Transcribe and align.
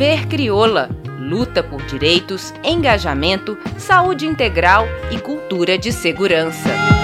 Viver 0.00 0.28
Crioula 0.28 0.88
luta 1.18 1.62
por 1.62 1.84
direitos, 1.84 2.54
engajamento, 2.64 3.58
saúde 3.76 4.24
integral 4.24 4.86
e 5.10 5.20
cultura 5.20 5.76
de 5.76 5.92
segurança. 5.92 6.99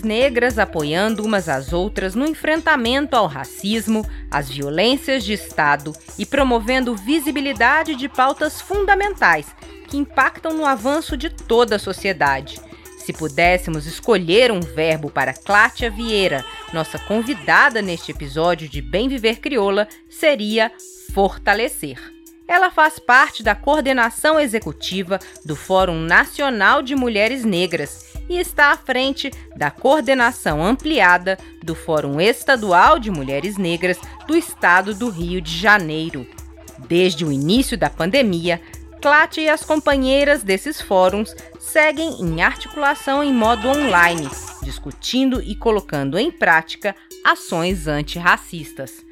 Mulheres 0.00 0.02
negras 0.02 0.58
apoiando 0.58 1.24
umas 1.24 1.48
às 1.48 1.72
outras 1.72 2.14
no 2.14 2.26
enfrentamento 2.26 3.16
ao 3.16 3.26
racismo, 3.26 4.06
às 4.30 4.48
violências 4.48 5.24
de 5.24 5.32
Estado 5.32 5.92
e 6.18 6.26
promovendo 6.26 6.96
visibilidade 6.96 7.94
de 7.94 8.08
pautas 8.08 8.60
fundamentais 8.60 9.46
que 9.88 9.96
impactam 9.96 10.52
no 10.52 10.64
avanço 10.64 11.16
de 11.16 11.30
toda 11.30 11.76
a 11.76 11.78
sociedade. 11.78 12.60
Se 12.98 13.12
pudéssemos 13.12 13.86
escolher 13.86 14.52
um 14.52 14.60
verbo 14.60 15.10
para 15.10 15.32
Clátia 15.32 15.90
Vieira, 15.90 16.44
nossa 16.72 16.98
convidada 16.98 17.80
neste 17.82 18.12
episódio 18.12 18.68
de 18.68 18.80
Bem 18.80 19.08
Viver 19.08 19.40
Crioula, 19.40 19.88
seria 20.08 20.70
fortalecer. 21.12 21.98
Ela 22.46 22.70
faz 22.70 22.98
parte 22.98 23.42
da 23.42 23.54
coordenação 23.54 24.38
executiva 24.38 25.18
do 25.44 25.56
Fórum 25.56 26.00
Nacional 26.00 26.82
de 26.82 26.94
Mulheres 26.94 27.44
Negras 27.44 28.09
e 28.30 28.38
está 28.38 28.70
à 28.70 28.76
frente 28.76 29.28
da 29.56 29.72
coordenação 29.72 30.64
ampliada 30.64 31.36
do 31.64 31.74
Fórum 31.74 32.20
Estadual 32.20 33.00
de 33.00 33.10
Mulheres 33.10 33.58
Negras 33.58 33.98
do 34.28 34.36
Estado 34.36 34.94
do 34.94 35.10
Rio 35.10 35.40
de 35.40 35.58
Janeiro. 35.58 36.24
Desde 36.86 37.24
o 37.24 37.32
início 37.32 37.76
da 37.76 37.90
pandemia, 37.90 38.62
Clátia 39.02 39.40
e 39.40 39.48
as 39.48 39.64
companheiras 39.64 40.42
desses 40.42 40.78
fóruns 40.78 41.34
seguem 41.58 42.20
em 42.20 42.42
articulação 42.42 43.24
em 43.24 43.32
modo 43.32 43.66
online, 43.66 44.28
discutindo 44.62 45.42
e 45.42 45.56
colocando 45.56 46.18
em 46.18 46.30
prática 46.30 46.94
ações 47.24 47.86
antirracistas. 47.86 49.02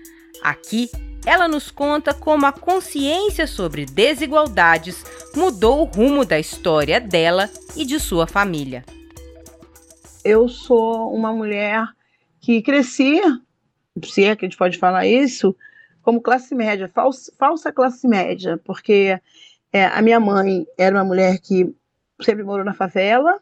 Aqui, 0.43 0.91
ela 1.25 1.49
nos 1.49 1.71
conta 1.71 2.13
como 2.13 2.45
a 2.45 2.53
consciência 2.53 3.47
sobre 3.47 3.87
desigualdades 3.87 5.03
mudou 5.35 5.81
o 5.81 5.85
rumo 5.85 6.23
da 6.23 6.39
história 6.39 7.01
dela 7.01 7.51
e 7.75 7.87
de 7.87 7.99
sua 7.99 8.27
família 8.27 8.85
eu 10.29 10.47
sou 10.47 11.11
uma 11.15 11.33
mulher 11.33 11.89
que 12.39 12.61
cresci, 12.61 13.19
se 14.05 14.25
é 14.25 14.37
que 14.37 14.45
a 14.45 14.49
gente 14.49 14.59
pode 14.59 14.77
falar 14.77 15.07
isso, 15.07 15.57
como 16.03 16.21
classe 16.21 16.55
média, 16.55 16.87
falsa, 16.87 17.33
falsa 17.39 17.73
classe 17.73 18.07
média, 18.07 18.61
porque 18.63 19.19
é, 19.73 19.87
a 19.87 20.03
minha 20.03 20.21
mãe 20.21 20.67
era 20.77 20.95
uma 20.95 21.05
mulher 21.05 21.39
que 21.39 21.75
sempre 22.21 22.45
morou 22.45 22.63
na 22.63 22.75
favela. 22.75 23.41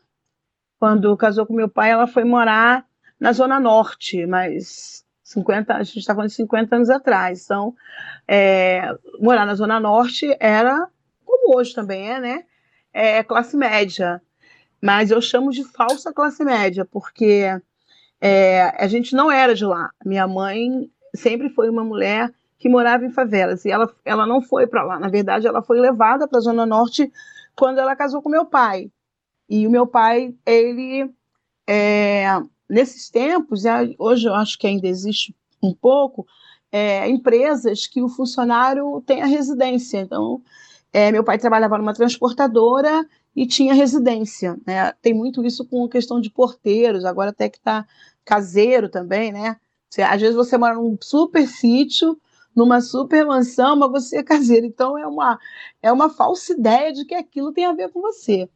Quando 0.78 1.16
casou 1.16 1.44
com 1.44 1.54
meu 1.54 1.68
pai, 1.68 1.90
ela 1.90 2.06
foi 2.06 2.22
morar 2.22 2.86
na 3.18 3.32
Zona 3.32 3.58
Norte, 3.58 4.24
mas 4.24 5.04
50, 5.24 5.74
a 5.74 5.82
gente 5.82 5.98
está 5.98 6.14
falando 6.14 6.30
de 6.30 6.36
50 6.36 6.76
anos 6.76 6.90
atrás. 6.90 7.44
Então, 7.44 7.74
é, 8.28 8.96
morar 9.18 9.44
na 9.44 9.56
Zona 9.56 9.80
Norte 9.80 10.36
era, 10.38 10.88
como 11.24 11.58
hoje 11.58 11.74
também 11.74 12.12
é, 12.12 12.20
né? 12.20 12.44
É 12.92 13.24
classe 13.24 13.56
média 13.56 14.22
mas 14.86 15.10
eu 15.10 15.20
chamo 15.20 15.50
de 15.50 15.64
falsa 15.64 16.12
classe 16.12 16.44
média, 16.44 16.84
porque 16.84 17.44
é, 18.20 18.62
a 18.78 18.86
gente 18.86 19.16
não 19.16 19.28
era 19.28 19.52
de 19.52 19.64
lá. 19.64 19.90
Minha 20.04 20.28
mãe 20.28 20.88
sempre 21.12 21.48
foi 21.48 21.68
uma 21.68 21.82
mulher 21.82 22.32
que 22.56 22.68
morava 22.68 23.04
em 23.04 23.10
favelas, 23.10 23.64
e 23.64 23.70
ela, 23.70 23.92
ela 24.04 24.24
não 24.24 24.40
foi 24.40 24.64
para 24.64 24.84
lá. 24.84 24.96
Na 25.00 25.08
verdade, 25.08 25.44
ela 25.44 25.60
foi 25.60 25.80
levada 25.80 26.28
para 26.28 26.38
a 26.38 26.40
Zona 26.40 26.64
Norte 26.64 27.12
quando 27.56 27.78
ela 27.78 27.96
casou 27.96 28.22
com 28.22 28.28
meu 28.28 28.46
pai. 28.46 28.88
E 29.50 29.66
o 29.66 29.70
meu 29.72 29.88
pai, 29.88 30.32
ele, 30.46 31.12
é, 31.66 32.26
nesses 32.70 33.10
tempos, 33.10 33.64
hoje 33.98 34.28
eu 34.28 34.34
acho 34.34 34.56
que 34.56 34.68
ainda 34.68 34.86
existe 34.86 35.34
um 35.60 35.74
pouco, 35.74 36.24
é, 36.70 37.08
empresas 37.08 37.88
que 37.88 38.00
o 38.00 38.08
funcionário 38.08 39.02
tem 39.04 39.20
a 39.20 39.26
residência. 39.26 39.98
Então, 39.98 40.40
é, 40.92 41.10
meu 41.10 41.24
pai 41.24 41.38
trabalhava 41.38 41.76
numa 41.76 41.92
transportadora 41.92 43.04
e 43.36 43.46
tinha 43.46 43.74
residência. 43.74 44.56
Né? 44.66 44.90
Tem 45.02 45.12
muito 45.12 45.44
isso 45.44 45.66
com 45.66 45.86
questão 45.86 46.18
de 46.20 46.30
porteiros, 46.30 47.04
agora 47.04 47.30
até 47.30 47.50
que 47.50 47.58
está 47.58 47.86
caseiro 48.24 48.88
também, 48.88 49.30
né? 49.30 49.56
Você, 49.90 50.02
às 50.02 50.20
vezes 50.20 50.34
você 50.34 50.56
mora 50.56 50.74
num 50.74 50.96
super 51.00 51.46
sítio, 51.46 52.18
numa 52.54 52.80
super 52.80 53.24
mansão, 53.26 53.76
mas 53.76 53.90
você 53.90 54.18
é 54.18 54.22
caseiro. 54.22 54.66
Então 54.66 54.96
é 54.96 55.06
uma, 55.06 55.38
é 55.82 55.92
uma 55.92 56.08
falsa 56.08 56.54
ideia 56.54 56.92
de 56.92 57.04
que 57.04 57.14
aquilo 57.14 57.52
tem 57.52 57.66
a 57.66 57.74
ver 57.74 57.90
com 57.90 58.00
você. 58.00 58.48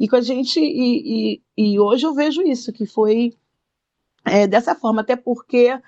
E 0.00 0.08
com 0.08 0.16
a 0.16 0.20
gente, 0.20 0.58
e, 0.58 1.34
e, 1.56 1.74
e 1.74 1.78
hoje 1.78 2.06
eu 2.06 2.14
vejo 2.14 2.42
isso, 2.42 2.72
que 2.72 2.86
foi 2.86 3.34
é, 4.24 4.46
dessa 4.46 4.74
forma, 4.74 5.02
até 5.02 5.14
porque 5.14 5.78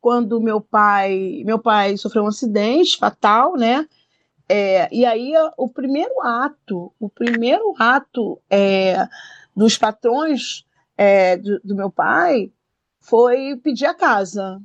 quando 0.00 0.40
meu 0.40 0.60
pai, 0.60 1.42
meu 1.44 1.58
pai 1.58 1.96
sofreu 1.96 2.24
um 2.24 2.28
acidente 2.28 2.96
fatal, 2.96 3.54
né? 3.56 3.86
É, 4.54 4.86
e 4.94 5.06
aí 5.06 5.32
o 5.56 5.66
primeiro 5.66 6.20
ato, 6.20 6.92
o 7.00 7.08
primeiro 7.08 7.74
ato 7.78 8.38
é, 8.50 9.08
dos 9.56 9.78
patrões 9.78 10.66
é, 10.94 11.38
do, 11.38 11.58
do, 11.64 11.74
meu 11.74 11.90
pai 11.90 12.52
foi 13.00 13.56
pedir 13.56 13.86
a 13.86 13.94
casa. 13.94 14.60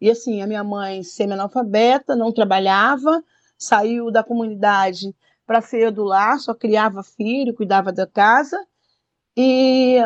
E 0.00 0.10
assim, 0.10 0.42
a 0.42 0.46
minha 0.48 0.64
mãe 0.64 1.04
semi-analfabeta, 1.04 2.16
não 2.16 2.32
trabalhava, 2.32 3.22
saiu 3.56 4.10
da 4.10 4.24
comunidade 4.24 5.14
para 5.46 5.60
ser 5.60 5.92
do 5.92 6.02
lar, 6.02 6.40
só 6.40 6.52
criava 6.52 7.04
filho, 7.04 7.54
cuidava 7.54 7.92
da 7.92 8.08
casa. 8.08 8.60
E 9.36 9.98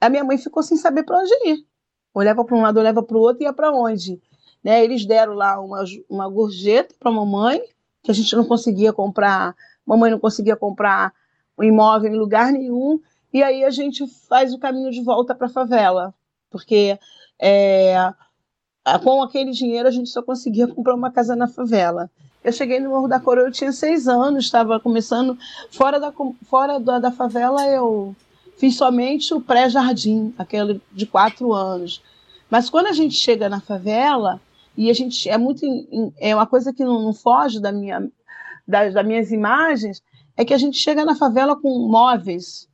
a 0.00 0.08
minha 0.08 0.24
mãe 0.24 0.38
ficou 0.38 0.62
sem 0.62 0.78
saber 0.78 1.02
para 1.02 1.18
onde 1.18 1.34
ir. 1.46 1.66
Olhava 2.14 2.42
para 2.42 2.56
um 2.56 2.62
lado, 2.62 2.80
olhava 2.80 3.02
para 3.02 3.18
o 3.18 3.20
outro 3.20 3.42
ia 3.42 3.52
para 3.52 3.70
onde. 3.70 4.18
Né? 4.64 4.82
Eles 4.82 5.04
deram 5.04 5.34
lá 5.34 5.60
uma, 5.60 5.84
uma 6.08 6.26
gorjeta 6.26 6.94
para 6.98 7.10
a 7.10 7.14
mamãe, 7.14 7.62
que 8.02 8.10
a 8.10 8.14
gente 8.14 8.34
não 8.34 8.44
conseguia 8.44 8.92
comprar, 8.92 9.54
mamãe 9.86 10.10
não 10.10 10.18
conseguia 10.18 10.56
comprar 10.56 11.12
um 11.58 11.62
imóvel 11.62 12.12
em 12.12 12.18
lugar 12.18 12.52
nenhum, 12.52 13.00
e 13.32 13.42
aí 13.42 13.64
a 13.64 13.70
gente 13.70 14.06
faz 14.28 14.52
o 14.52 14.58
caminho 14.58 14.90
de 14.90 15.02
volta 15.02 15.34
para 15.34 15.46
a 15.46 15.50
favela, 15.50 16.14
porque 16.50 16.98
é, 17.38 18.12
com 19.02 19.22
aquele 19.22 19.52
dinheiro 19.52 19.88
a 19.88 19.90
gente 19.90 20.10
só 20.10 20.22
conseguia 20.22 20.66
comprar 20.66 20.94
uma 20.94 21.10
casa 21.10 21.36
na 21.36 21.48
favela. 21.48 22.10
Eu 22.44 22.52
cheguei 22.52 22.80
no 22.80 22.90
Morro 22.90 23.06
da 23.06 23.20
Coroa, 23.20 23.46
eu 23.46 23.52
tinha 23.52 23.72
seis 23.72 24.08
anos, 24.08 24.44
estava 24.44 24.80
começando, 24.80 25.38
fora, 25.70 26.00
da, 26.00 26.12
fora 26.48 26.80
da, 26.80 26.98
da 26.98 27.12
favela 27.12 27.64
eu 27.68 28.16
fiz 28.56 28.76
somente 28.76 29.32
o 29.32 29.40
pré-jardim, 29.40 30.34
aquele 30.36 30.80
de 30.92 31.06
quatro 31.06 31.52
anos. 31.52 32.02
Mas 32.50 32.68
quando 32.68 32.88
a 32.88 32.92
gente 32.92 33.14
chega 33.14 33.48
na 33.48 33.60
favela, 33.60 34.40
e 34.76 34.90
a 34.90 34.92
gente 34.92 35.28
é 35.28 35.36
muito 35.36 35.66
é 36.18 36.34
uma 36.34 36.46
coisa 36.46 36.72
que 36.72 36.84
não, 36.84 37.02
não 37.02 37.12
foge 37.12 37.60
da 37.60 37.72
minha 37.72 38.10
das, 38.66 38.94
das, 38.94 39.06
minhas 39.06 39.30
imagens 39.30 40.02
é 40.36 40.44
que 40.44 40.54
a 40.54 40.58
gente 40.58 40.78
chega 40.78 41.04
na 41.04 41.14
favela 41.14 41.54
com 41.56 41.88
móveis 41.88 42.68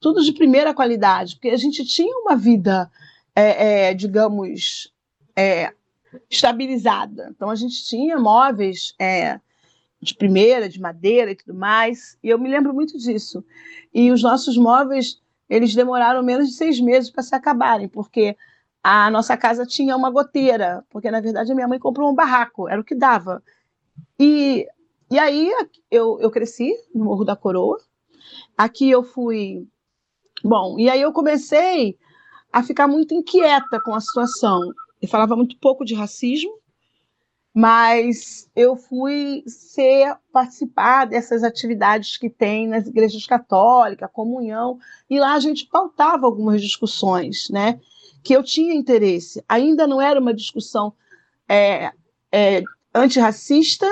tudo 0.00 0.22
de 0.22 0.32
primeira 0.32 0.72
qualidade 0.72 1.36
porque 1.36 1.50
a 1.50 1.56
gente 1.56 1.84
tinha 1.84 2.16
uma 2.18 2.36
vida 2.36 2.90
é, 3.34 3.88
é, 3.88 3.94
digamos 3.94 4.92
é, 5.36 5.72
estabilizada. 6.30 7.28
Então 7.30 7.50
a 7.50 7.56
gente 7.56 7.84
tinha 7.84 8.18
móveis 8.18 8.94
é, 8.98 9.40
de 10.00 10.14
primeira 10.14 10.68
de 10.68 10.80
madeira 10.80 11.32
e 11.32 11.36
tudo 11.36 11.54
mais 11.54 12.16
e 12.22 12.28
eu 12.28 12.38
me 12.38 12.48
lembro 12.48 12.72
muito 12.72 12.96
disso. 12.96 13.44
E 13.92 14.10
os 14.10 14.22
nossos 14.22 14.56
móveis 14.56 15.20
eles 15.48 15.74
demoraram 15.74 16.22
menos 16.22 16.48
de 16.48 16.54
seis 16.54 16.80
meses 16.80 17.10
para 17.10 17.22
se 17.22 17.34
acabarem 17.34 17.88
porque 17.88 18.36
a 18.84 19.10
nossa 19.10 19.34
casa 19.34 19.64
tinha 19.64 19.96
uma 19.96 20.10
goteira, 20.10 20.84
porque 20.90 21.10
na 21.10 21.18
verdade 21.18 21.50
a 21.50 21.54
minha 21.54 21.66
mãe 21.66 21.78
comprou 21.78 22.10
um 22.10 22.14
barraco, 22.14 22.68
era 22.68 22.78
o 22.78 22.84
que 22.84 22.94
dava. 22.94 23.42
E, 24.20 24.68
e 25.10 25.18
aí 25.18 25.50
eu, 25.90 26.20
eu 26.20 26.30
cresci 26.30 26.76
no 26.94 27.06
Morro 27.06 27.24
da 27.24 27.34
Coroa, 27.34 27.80
aqui 28.58 28.90
eu 28.90 29.02
fui. 29.02 29.66
Bom, 30.44 30.78
e 30.78 30.90
aí 30.90 31.00
eu 31.00 31.14
comecei 31.14 31.96
a 32.52 32.62
ficar 32.62 32.86
muito 32.86 33.14
inquieta 33.14 33.80
com 33.82 33.94
a 33.94 34.00
situação. 34.00 34.60
Eu 35.00 35.08
falava 35.08 35.34
muito 35.34 35.56
pouco 35.56 35.82
de 35.82 35.94
racismo, 35.94 36.52
mas 37.54 38.50
eu 38.54 38.76
fui 38.76 39.44
ser 39.46 40.14
participar 40.30 41.06
dessas 41.06 41.42
atividades 41.42 42.18
que 42.18 42.28
tem 42.28 42.68
nas 42.68 42.86
igrejas 42.86 43.24
católicas, 43.24 44.10
comunhão, 44.12 44.78
e 45.08 45.18
lá 45.18 45.32
a 45.32 45.40
gente 45.40 45.66
pautava 45.68 46.26
algumas 46.26 46.60
discussões, 46.60 47.48
né? 47.48 47.80
Que 48.24 48.34
eu 48.34 48.42
tinha 48.42 48.74
interesse. 48.74 49.44
Ainda 49.46 49.86
não 49.86 50.00
era 50.00 50.18
uma 50.18 50.32
discussão 50.32 50.94
é, 51.46 51.92
é, 52.32 52.62
antirracista, 52.94 53.86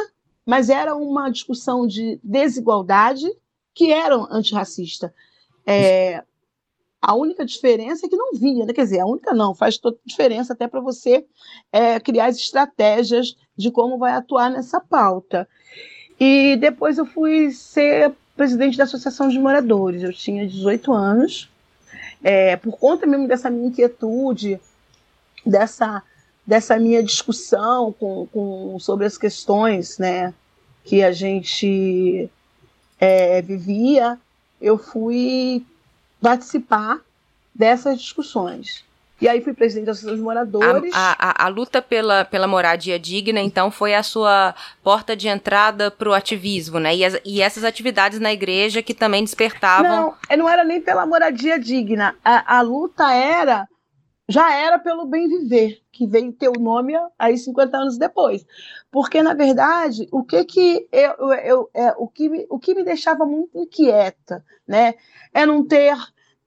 mas 0.44 0.70
era 0.70 0.96
uma 0.96 1.30
discussão 1.30 1.86
de 1.86 2.18
desigualdade 2.24 3.26
que 3.74 3.92
era 3.92 4.16
antirracista. 4.30 5.14
É, 5.66 6.24
A 7.00 7.14
única 7.14 7.44
diferença 7.44 8.06
é 8.06 8.08
que 8.08 8.16
não 8.16 8.32
vinha, 8.32 8.64
né? 8.64 8.72
quer 8.72 8.84
dizer, 8.84 9.00
a 9.00 9.06
única 9.06 9.34
não, 9.34 9.54
faz 9.54 9.76
toda 9.76 9.98
diferença 10.04 10.54
até 10.54 10.66
para 10.66 10.80
você 10.80 11.26
é, 11.70 12.00
criar 12.00 12.26
as 12.26 12.36
estratégias 12.36 13.36
de 13.54 13.70
como 13.70 13.98
vai 13.98 14.12
atuar 14.12 14.50
nessa 14.50 14.80
pauta. 14.80 15.46
E 16.18 16.56
depois 16.56 16.96
eu 16.96 17.04
fui 17.04 17.50
ser 17.50 18.14
presidente 18.34 18.78
da 18.78 18.84
Associação 18.84 19.28
de 19.28 19.38
Moradores. 19.38 20.02
Eu 20.02 20.12
tinha 20.12 20.46
18 20.46 20.92
anos, 20.92 21.51
é, 22.22 22.56
por 22.56 22.78
conta 22.78 23.06
mesmo 23.06 23.26
dessa 23.26 23.50
minha 23.50 23.68
inquietude, 23.68 24.60
dessa, 25.44 26.02
dessa 26.46 26.78
minha 26.78 27.02
discussão 27.02 27.92
com, 27.92 28.26
com, 28.26 28.78
sobre 28.78 29.06
as 29.06 29.18
questões 29.18 29.98
né, 29.98 30.32
que 30.84 31.02
a 31.02 31.12
gente 31.12 32.30
é, 32.98 33.42
vivia, 33.42 34.18
eu 34.60 34.78
fui 34.78 35.64
participar 36.20 37.00
dessas 37.54 38.00
discussões. 38.00 38.84
E 39.22 39.28
aí 39.28 39.40
fui 39.40 39.54
presidente 39.54 39.86
da 39.86 39.92
Associação 39.92 40.16
dos 40.16 40.24
Moradores. 40.24 40.92
A, 40.92 41.44
a, 41.44 41.46
a, 41.46 41.48
luta 41.48 41.80
pela, 41.80 42.24
pela 42.24 42.48
moradia 42.48 42.98
digna, 42.98 43.40
então, 43.40 43.70
foi 43.70 43.94
a 43.94 44.02
sua 44.02 44.52
porta 44.82 45.14
de 45.14 45.28
entrada 45.28 45.92
para 45.92 46.08
o 46.08 46.12
ativismo, 46.12 46.80
né? 46.80 46.96
E, 46.96 47.04
as, 47.04 47.20
e 47.24 47.40
essas 47.40 47.62
atividades 47.62 48.18
na 48.18 48.32
igreja 48.32 48.82
que 48.82 48.92
também 48.92 49.22
despertavam. 49.22 50.16
Não, 50.28 50.36
não 50.38 50.48
era 50.48 50.64
nem 50.64 50.80
pela 50.80 51.06
moradia 51.06 51.56
digna. 51.56 52.16
A, 52.24 52.58
a 52.58 52.62
luta 52.62 53.12
era 53.14 53.68
já 54.28 54.52
era 54.52 54.78
pelo 54.78 55.04
bem 55.04 55.28
viver, 55.28 55.80
que 55.92 56.04
veio 56.04 56.32
ter 56.32 56.48
o 56.48 56.58
nome 56.58 56.94
aí 57.16 57.38
50 57.38 57.76
anos 57.76 57.98
depois. 57.98 58.44
Porque, 58.90 59.22
na 59.22 59.34
verdade, 59.34 60.08
o 60.10 60.24
que 60.24 60.44
que 60.44 60.88
eu, 60.90 61.12
eu, 61.12 61.32
eu 61.44 61.70
é, 61.74 61.94
o, 61.96 62.08
que 62.08 62.28
me, 62.28 62.46
o 62.50 62.58
que 62.58 62.74
me 62.74 62.82
deixava 62.82 63.24
muito 63.24 63.56
inquieta, 63.56 64.44
né, 64.66 64.94
é 65.32 65.46
não 65.46 65.64
ter 65.64 65.96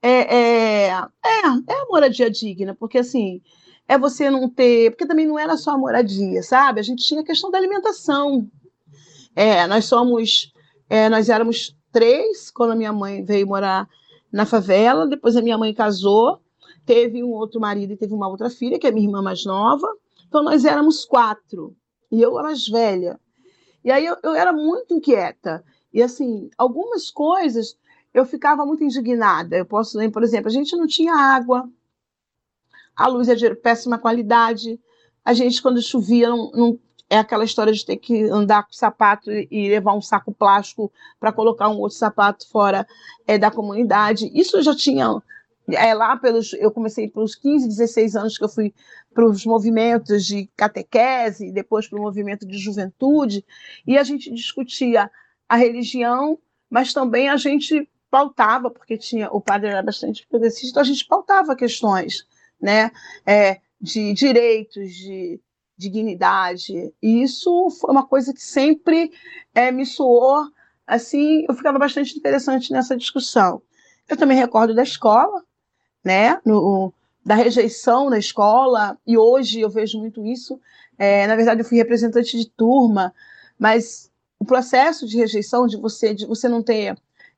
é, 0.08 0.36
é, 0.36 0.88
é, 0.90 1.48
é 1.68 1.82
a 1.82 1.86
moradia 1.90 2.30
digna, 2.30 2.76
porque 2.76 3.00
assim, 3.00 3.42
é 3.88 3.98
você 3.98 4.30
não 4.30 4.48
ter, 4.48 4.92
porque 4.92 5.08
também 5.08 5.26
não 5.26 5.40
era 5.40 5.58
só 5.58 5.72
a 5.72 5.78
moradia, 5.78 6.44
sabe? 6.44 6.80
A 6.80 6.84
gente 6.84 7.04
tinha 7.04 7.22
a 7.22 7.26
questão 7.26 7.50
da 7.50 7.58
alimentação. 7.58 8.48
É, 9.36 9.66
nós 9.66 9.86
somos, 9.86 10.54
é, 10.88 11.10
nós 11.10 11.28
éramos 11.28 11.76
três 11.92 12.52
quando 12.52 12.72
a 12.72 12.76
minha 12.76 12.94
mãe 12.94 13.24
veio 13.24 13.48
morar 13.48 13.90
na 14.32 14.46
favela, 14.46 15.08
depois 15.08 15.36
a 15.36 15.42
minha 15.42 15.58
mãe 15.58 15.74
casou, 15.74 16.40
teve 16.86 17.24
um 17.24 17.32
outro 17.32 17.60
marido 17.60 17.94
e 17.94 17.98
teve 17.98 18.14
uma 18.14 18.28
outra 18.28 18.50
filha, 18.50 18.78
que 18.78 18.86
é 18.86 18.92
minha 18.92 19.08
irmã 19.08 19.24
mais 19.24 19.44
nova. 19.44 19.88
Então 20.28 20.44
nós 20.44 20.66
éramos 20.66 21.04
quatro, 21.04 21.76
e 22.12 22.22
eu 22.22 22.38
a 22.38 22.44
mais 22.44 22.68
velha. 22.68 23.20
E 23.84 23.92
aí 23.92 24.06
eu, 24.06 24.18
eu 24.22 24.36
era 24.36 24.54
muito 24.54 24.94
inquieta. 24.94 25.64
E 25.92 26.04
assim, 26.04 26.50
algumas 26.58 27.10
coisas 27.10 27.76
eu 28.16 28.26
ficava 28.26 28.66
muito 28.66 28.82
indignada. 28.82 29.58
Eu 29.58 29.66
posso 29.66 29.98
lembrar, 29.98 30.14
por 30.14 30.24
exemplo, 30.24 30.48
a 30.48 30.54
gente 30.54 30.74
não 30.78 30.88
tinha 30.88 31.14
água, 31.14 31.70
a 32.96 33.08
luz 33.08 33.28
é 33.28 33.36
de 33.36 33.54
péssima 33.56 34.00
qualidade, 34.00 34.80
a 35.24 35.34
gente, 35.34 35.62
quando 35.62 35.82
chovia, 35.82 36.30
não, 36.30 36.50
não 36.52 36.80
é 37.10 37.18
aquela 37.18 37.44
história 37.44 37.74
de 37.74 37.86
ter 37.86 37.98
que 37.98 38.24
andar 38.24 38.64
com 38.64 38.72
sapato 38.72 39.30
e 39.30 39.70
levar 39.70 39.94
um 39.94 40.02
saco 40.02 40.34
plástico 40.34 40.90
para 41.20 41.34
colocar 41.34 41.68
um 41.68 41.78
outro 41.78 41.98
sapato 41.98 42.48
fora 42.48 42.88
é, 43.28 43.38
da 43.38 43.52
comunidade. 43.52 44.32
Isso 44.34 44.56
eu 44.58 44.64
já 44.64 44.74
tinha 44.74 45.22
é, 45.72 45.94
lá 45.94 46.16
pelos. 46.16 46.54
Eu 46.54 46.72
comecei 46.72 47.10
pelos 47.10 47.36
15, 47.36 47.68
16 47.68 48.16
anos 48.16 48.38
que 48.38 48.46
eu 48.46 48.50
fui 48.50 48.74
para 49.14 49.26
os 49.26 49.46
movimentos 49.46 50.26
de 50.26 50.50
catequese, 50.56 51.52
depois 51.52 51.86
para 51.86 52.00
o 52.00 52.02
movimento 52.02 52.48
de 52.48 52.58
juventude, 52.58 53.46
e 53.86 53.98
a 53.98 54.04
gente 54.04 54.32
discutia 54.32 55.12
a 55.50 55.58
religião, 55.58 56.40
mas 56.70 56.94
também 56.94 57.28
a 57.28 57.36
gente 57.36 57.90
pautava, 58.16 58.72
porque 58.72 58.98
tinha 58.98 59.30
o 59.30 59.42
padre 59.42 59.68
era 59.68 59.84
bastante 59.84 60.26
progressista, 60.26 60.70
então 60.70 60.82
a 60.82 60.86
gente 60.86 61.06
pautava 61.06 61.54
questões 61.54 62.26
né, 62.62 62.90
é, 63.26 63.60
de 63.82 64.14
direitos, 64.14 64.94
de 64.94 65.38
dignidade. 65.78 66.94
E 67.04 67.22
isso 67.22 67.70
foi 67.72 67.92
uma 67.92 68.08
coisa 68.08 68.34
que 68.34 68.42
sempre 68.42 69.12
é, 69.54 69.70
me 69.70 69.86
soou, 69.86 70.48
assim, 70.88 71.46
eu 71.50 71.54
ficava 71.54 71.78
bastante 71.78 72.18
interessante 72.18 72.72
nessa 72.72 72.96
discussão. 72.96 73.62
Eu 74.08 74.16
também 74.16 74.38
recordo 74.38 74.74
da 74.74 74.84
escola, 74.84 75.44
né, 76.02 76.40
no, 76.46 76.94
da 77.26 77.36
rejeição 77.36 78.10
na 78.10 78.18
escola, 78.18 78.98
e 79.06 79.18
hoje 79.18 79.60
eu 79.60 79.70
vejo 79.70 80.00
muito 80.00 80.26
isso. 80.26 80.58
É, 80.98 81.28
na 81.28 81.36
verdade, 81.36 81.60
eu 81.60 81.66
fui 81.66 81.78
representante 81.78 82.38
de 82.38 82.50
turma, 82.50 83.14
mas 83.60 84.10
o 84.40 84.46
processo 84.46 85.06
de 85.06 85.18
rejeição, 85.18 85.68
de 85.68 85.76
você, 85.76 86.14
de 86.14 86.26
você 86.26 86.48
não 86.48 86.64
ter 86.64 86.96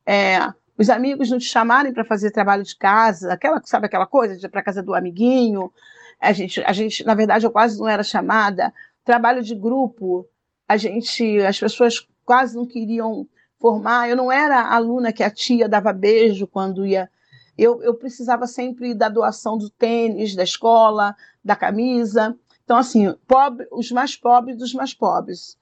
é, 0.08 0.38
os 0.78 0.90
amigos 0.90 1.30
não 1.30 1.40
te 1.40 1.46
chamarem 1.46 1.92
para 1.92 2.06
fazer 2.06 2.32
trabalho 2.32 2.64
de 2.64 2.76
casa, 2.76 3.34
aquela, 3.34 3.62
sabe 3.64 3.88
aquela 3.88 4.06
coisa 4.06 4.38
de 4.38 4.48
para 4.48 4.62
casa 4.62 4.84
do 4.84 4.94
amiguinho. 4.94 5.72
A 6.20 6.32
gente, 6.32 6.62
a 6.64 6.72
gente, 6.72 7.04
na 7.06 7.16
verdade, 7.16 7.46
eu 7.46 7.52
quase 7.52 7.80
não 7.80 7.88
era 7.88 8.04
chamada. 8.04 8.74
Trabalho 9.04 9.42
de 9.42 9.56
grupo, 9.56 10.28
a 10.68 10.78
gente, 10.78 11.40
as 11.40 11.60
pessoas 11.60 12.08
quase 12.24 12.56
não 12.56 12.66
queriam 12.66 13.28
formar. 13.60 14.10
Eu 14.10 14.16
não 14.16 14.32
era 14.32 14.62
aluna 14.62 15.12
que 15.12 15.24
a 15.24 15.32
tia 15.32 15.68
dava 15.68 15.92
beijo 15.94 16.46
quando 16.46 16.86
ia. 16.86 17.10
Eu, 17.58 17.82
eu 17.82 17.96
precisava 17.96 18.46
sempre 18.46 18.94
da 18.94 19.10
doação 19.10 19.58
do 19.58 19.70
tênis, 19.70 20.36
da 20.36 20.44
escola, 20.44 21.16
da 21.44 21.56
camisa. 21.56 22.38
Então, 22.64 22.78
assim, 22.78 23.16
pobre, 23.28 23.68
os 23.72 23.92
mais 23.92 24.16
pobres 24.16 24.58
dos 24.58 24.74
mais 24.74 24.94
pobres. 24.94 25.58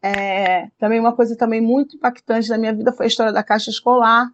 É, 0.00 0.68
também 0.78 1.00
uma 1.00 1.14
coisa 1.14 1.36
também 1.36 1.60
muito 1.60 1.96
impactante 1.96 2.48
na 2.48 2.58
minha 2.58 2.72
vida 2.72 2.92
foi 2.92 3.06
a 3.06 3.08
história 3.08 3.32
da 3.32 3.42
caixa 3.42 3.70
escolar, 3.70 4.32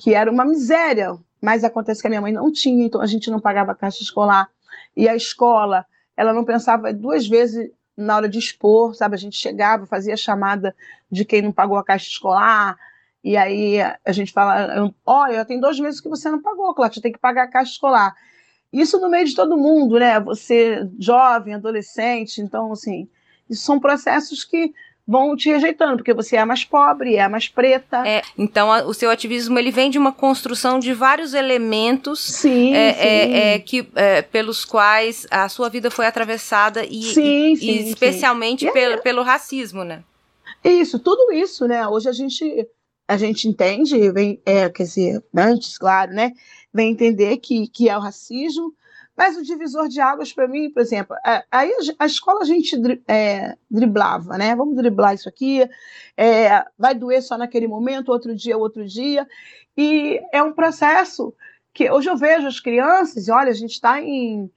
que 0.00 0.14
era 0.14 0.30
uma 0.30 0.46
miséria, 0.46 1.14
mas 1.40 1.62
acontece 1.62 2.00
que 2.00 2.06
a 2.06 2.10
minha 2.10 2.22
mãe 2.22 2.32
não 2.32 2.50
tinha, 2.50 2.86
então 2.86 3.02
a 3.02 3.06
gente 3.06 3.30
não 3.30 3.38
pagava 3.38 3.74
caixa 3.74 4.02
escolar. 4.02 4.48
E 4.96 5.06
a 5.06 5.14
escola, 5.14 5.84
ela 6.16 6.32
não 6.32 6.42
pensava 6.42 6.90
duas 6.92 7.28
vezes 7.28 7.70
na 7.94 8.16
hora 8.16 8.28
de 8.28 8.38
expor, 8.38 8.94
sabe? 8.94 9.14
A 9.14 9.18
gente 9.18 9.36
chegava, 9.36 9.86
fazia 9.86 10.16
chamada 10.16 10.74
de 11.10 11.22
quem 11.22 11.42
não 11.42 11.52
pagou 11.52 11.76
a 11.76 11.84
caixa 11.84 12.08
escolar, 12.08 12.78
e 13.22 13.36
aí 13.36 13.78
a 13.82 14.12
gente 14.12 14.32
fala, 14.32 14.90
olha, 15.04 15.44
tem 15.44 15.60
dois 15.60 15.78
meses 15.78 16.00
que 16.00 16.08
você 16.08 16.30
não 16.30 16.40
pagou, 16.40 16.74
Cláudia, 16.74 17.02
tem 17.02 17.12
que 17.12 17.18
pagar 17.18 17.42
a 17.42 17.48
caixa 17.48 17.72
escolar. 17.72 18.16
Isso 18.72 18.98
no 18.98 19.10
meio 19.10 19.26
de 19.26 19.34
todo 19.34 19.58
mundo, 19.58 19.98
né? 19.98 20.18
Você 20.20 20.88
jovem, 20.98 21.54
adolescente, 21.54 22.40
então, 22.40 22.72
assim, 22.72 23.06
isso 23.50 23.64
são 23.64 23.78
processos 23.78 24.44
que 24.44 24.72
vão 25.10 25.34
te 25.34 25.50
rejeitando, 25.50 25.96
porque 25.96 26.14
você 26.14 26.36
é 26.36 26.38
a 26.38 26.46
mais 26.46 26.64
pobre, 26.64 27.16
é 27.16 27.22
a 27.22 27.28
mais 27.28 27.48
preta. 27.48 28.06
É, 28.06 28.22
então 28.38 28.72
a, 28.72 28.84
o 28.84 28.94
seu 28.94 29.10
ativismo 29.10 29.58
ele 29.58 29.72
vem 29.72 29.90
de 29.90 29.98
uma 29.98 30.12
construção 30.12 30.78
de 30.78 30.94
vários 30.94 31.34
elementos 31.34 32.20
sim, 32.20 32.72
é, 32.72 32.92
sim. 32.92 33.00
É, 33.00 33.54
é 33.54 33.58
que, 33.58 33.88
é, 33.96 34.22
pelos 34.22 34.64
quais 34.64 35.26
a 35.28 35.48
sua 35.48 35.68
vida 35.68 35.90
foi 35.90 36.06
atravessada 36.06 36.84
e, 36.84 37.02
sim, 37.02 37.52
e, 37.52 37.56
sim, 37.56 37.66
e 37.66 37.90
especialmente 37.90 38.66
sim. 38.66 38.72
Pelo, 38.72 39.02
pelo 39.02 39.22
racismo, 39.22 39.82
né? 39.82 40.04
Isso, 40.62 40.96
tudo 41.00 41.32
isso, 41.32 41.66
né? 41.66 41.88
Hoje 41.88 42.08
a 42.08 42.12
gente 42.12 42.68
a 43.08 43.16
gente 43.16 43.48
entende, 43.48 44.12
vem, 44.12 44.40
é, 44.46 44.68
quer 44.68 44.84
dizer, 44.84 45.24
antes, 45.36 45.76
claro, 45.76 46.12
né? 46.12 46.30
Vem 46.72 46.92
entender 46.92 47.38
que, 47.38 47.66
que 47.66 47.88
é 47.88 47.96
o 47.96 48.00
racismo, 48.00 48.72
mas 49.20 49.36
o 49.36 49.42
divisor 49.42 49.86
de 49.86 50.00
águas, 50.00 50.32
para 50.32 50.48
mim, 50.48 50.70
por 50.70 50.80
exemplo, 50.80 51.14
aí 51.52 51.70
a, 51.70 52.04
a 52.04 52.06
escola 52.06 52.40
a 52.40 52.46
gente 52.46 52.74
é, 53.06 53.54
driblava, 53.70 54.38
né? 54.38 54.56
Vamos 54.56 54.74
driblar 54.74 55.12
isso 55.12 55.28
aqui, 55.28 55.60
é, 56.16 56.64
vai 56.78 56.94
doer 56.94 57.22
só 57.22 57.36
naquele 57.36 57.68
momento, 57.68 58.08
outro 58.08 58.34
dia, 58.34 58.56
outro 58.56 58.82
dia. 58.82 59.28
E 59.76 60.18
é 60.32 60.42
um 60.42 60.54
processo 60.54 61.34
que 61.74 61.90
hoje 61.90 62.08
eu 62.08 62.16
vejo 62.16 62.46
as 62.46 62.60
crianças, 62.60 63.28
e 63.28 63.30
olha, 63.30 63.50
a 63.50 63.54
gente 63.54 63.72
está 63.72 64.00
em, 64.00 64.50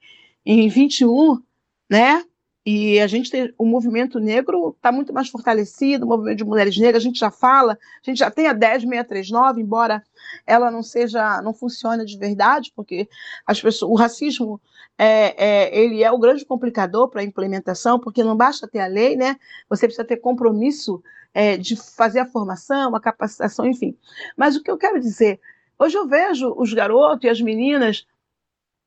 em 0.46 0.66
21, 0.66 1.42
né? 1.90 2.24
E 2.66 2.98
a 2.98 3.06
gente 3.06 3.30
tem 3.30 3.52
o 3.58 3.66
movimento 3.66 4.18
negro 4.18 4.74
está 4.74 4.90
muito 4.90 5.12
mais 5.12 5.28
fortalecido, 5.28 6.06
o 6.06 6.08
movimento 6.08 6.38
de 6.38 6.44
mulheres 6.44 6.78
negras, 6.78 7.02
a 7.02 7.06
gente 7.06 7.18
já 7.18 7.30
fala, 7.30 7.72
a 7.74 8.10
gente 8.10 8.18
já 8.18 8.30
tem 8.30 8.46
a 8.46 8.54
10639, 8.54 9.60
embora 9.60 10.02
ela 10.46 10.70
não 10.70 10.82
seja, 10.82 11.42
não 11.42 11.52
funcione 11.52 12.06
de 12.06 12.16
verdade, 12.16 12.72
porque 12.74 13.06
as 13.46 13.60
pessoas, 13.60 13.90
o 13.90 13.94
racismo 13.94 14.58
é, 14.96 15.34
é, 15.36 15.78
ele 15.78 16.02
é 16.02 16.10
o 16.10 16.18
grande 16.18 16.44
complicador 16.46 17.08
para 17.08 17.20
a 17.20 17.24
implementação, 17.24 18.00
porque 18.00 18.24
não 18.24 18.36
basta 18.36 18.66
ter 18.66 18.80
a 18.80 18.86
lei, 18.86 19.14
né? 19.14 19.36
Você 19.68 19.86
precisa 19.86 20.06
ter 20.06 20.16
compromisso 20.16 21.02
é, 21.34 21.58
de 21.58 21.76
fazer 21.76 22.20
a 22.20 22.26
formação, 22.26 22.94
a 22.94 23.00
capacitação, 23.00 23.66
enfim. 23.66 23.94
Mas 24.36 24.56
o 24.56 24.62
que 24.62 24.70
eu 24.70 24.78
quero 24.78 24.98
dizer, 25.00 25.38
hoje 25.78 25.98
eu 25.98 26.06
vejo 26.06 26.54
os 26.56 26.72
garotos 26.72 27.24
e 27.24 27.28
as 27.28 27.40
meninas 27.40 28.06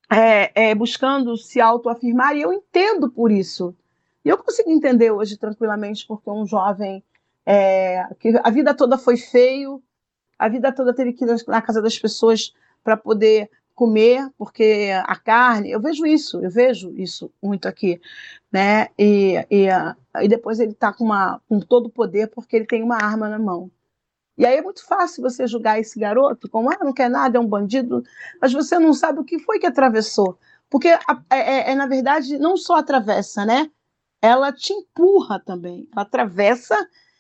é, 0.09 0.69
é, 0.69 0.75
buscando 0.75 1.35
se 1.37 1.59
autoafirmar, 1.59 2.35
e 2.35 2.41
eu 2.41 2.53
entendo 2.53 3.09
por 3.09 3.31
isso. 3.31 3.75
E 4.23 4.29
eu 4.29 4.37
consigo 4.37 4.69
entender 4.69 5.11
hoje 5.11 5.37
tranquilamente 5.37 6.05
porque 6.05 6.29
um 6.29 6.45
jovem 6.45 7.03
é, 7.45 8.05
que 8.19 8.33
a 8.43 8.49
vida 8.49 8.73
toda 8.73 8.97
foi 8.97 9.17
feio, 9.17 9.81
a 10.37 10.49
vida 10.49 10.71
toda 10.71 10.93
teve 10.93 11.13
que 11.13 11.25
ir 11.25 11.35
na 11.47 11.61
casa 11.61 11.81
das 11.81 11.97
pessoas 11.97 12.53
para 12.83 12.97
poder 12.97 13.49
comer, 13.73 14.27
porque 14.37 14.89
a 15.05 15.15
carne, 15.15 15.71
eu 15.71 15.79
vejo 15.79 16.05
isso, 16.05 16.41
eu 16.41 16.49
vejo 16.49 16.95
isso 16.97 17.31
muito 17.41 17.67
aqui, 17.67 18.01
né? 18.51 18.87
E, 18.97 19.35
e, 19.51 19.67
e 20.21 20.27
depois 20.27 20.59
ele 20.59 20.71
está 20.71 20.91
com, 20.91 21.05
uma, 21.05 21.39
com 21.47 21.59
todo 21.59 21.85
o 21.85 21.91
poder 21.91 22.27
porque 22.27 22.55
ele 22.55 22.65
tem 22.65 22.81
uma 22.81 22.95
arma 22.95 23.29
na 23.29 23.37
mão. 23.37 23.69
E 24.37 24.45
aí 24.45 24.57
é 24.57 24.61
muito 24.61 24.85
fácil 24.85 25.23
você 25.23 25.47
julgar 25.47 25.79
esse 25.79 25.99
garoto 25.99 26.49
como, 26.49 26.69
ah, 26.69 26.77
não 26.81 26.93
quer 26.93 27.09
nada, 27.09 27.37
é 27.37 27.41
um 27.41 27.47
bandido, 27.47 28.03
mas 28.39 28.53
você 28.53 28.77
não 28.77 28.93
sabe 28.93 29.19
o 29.19 29.23
que 29.23 29.39
foi 29.39 29.57
que 29.57 29.65
atravessou. 29.65 30.37
Porque 30.69 30.89
é, 30.89 30.99
é, 31.29 31.71
é 31.71 31.75
na 31.75 31.87
verdade, 31.87 32.37
não 32.37 32.55
só 32.55 32.75
atravessa, 32.75 33.45
né? 33.45 33.71
Ela 34.21 34.51
te 34.51 34.73
empurra 34.73 35.39
também. 35.39 35.87
Ela 35.91 36.03
atravessa 36.03 36.75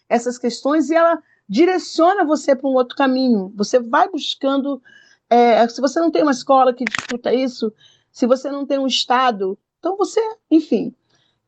essas 0.07 0.37
questões 0.37 0.89
e 0.89 0.95
ela 0.95 1.21
direciona 1.47 2.25
você 2.25 2.55
para 2.55 2.69
um 2.69 2.73
outro 2.73 2.95
caminho. 2.95 3.51
Você 3.55 3.79
vai 3.79 4.09
buscando. 4.09 4.81
É, 5.29 5.67
se 5.67 5.81
você 5.81 5.99
não 5.99 6.11
tem 6.11 6.21
uma 6.21 6.31
escola 6.31 6.73
que 6.73 6.85
disputa 6.85 7.33
isso, 7.33 7.73
se 8.11 8.25
você 8.25 8.51
não 8.51 8.65
tem 8.65 8.79
um 8.79 8.87
Estado, 8.87 9.57
então 9.79 9.97
você, 9.97 10.21
enfim. 10.49 10.93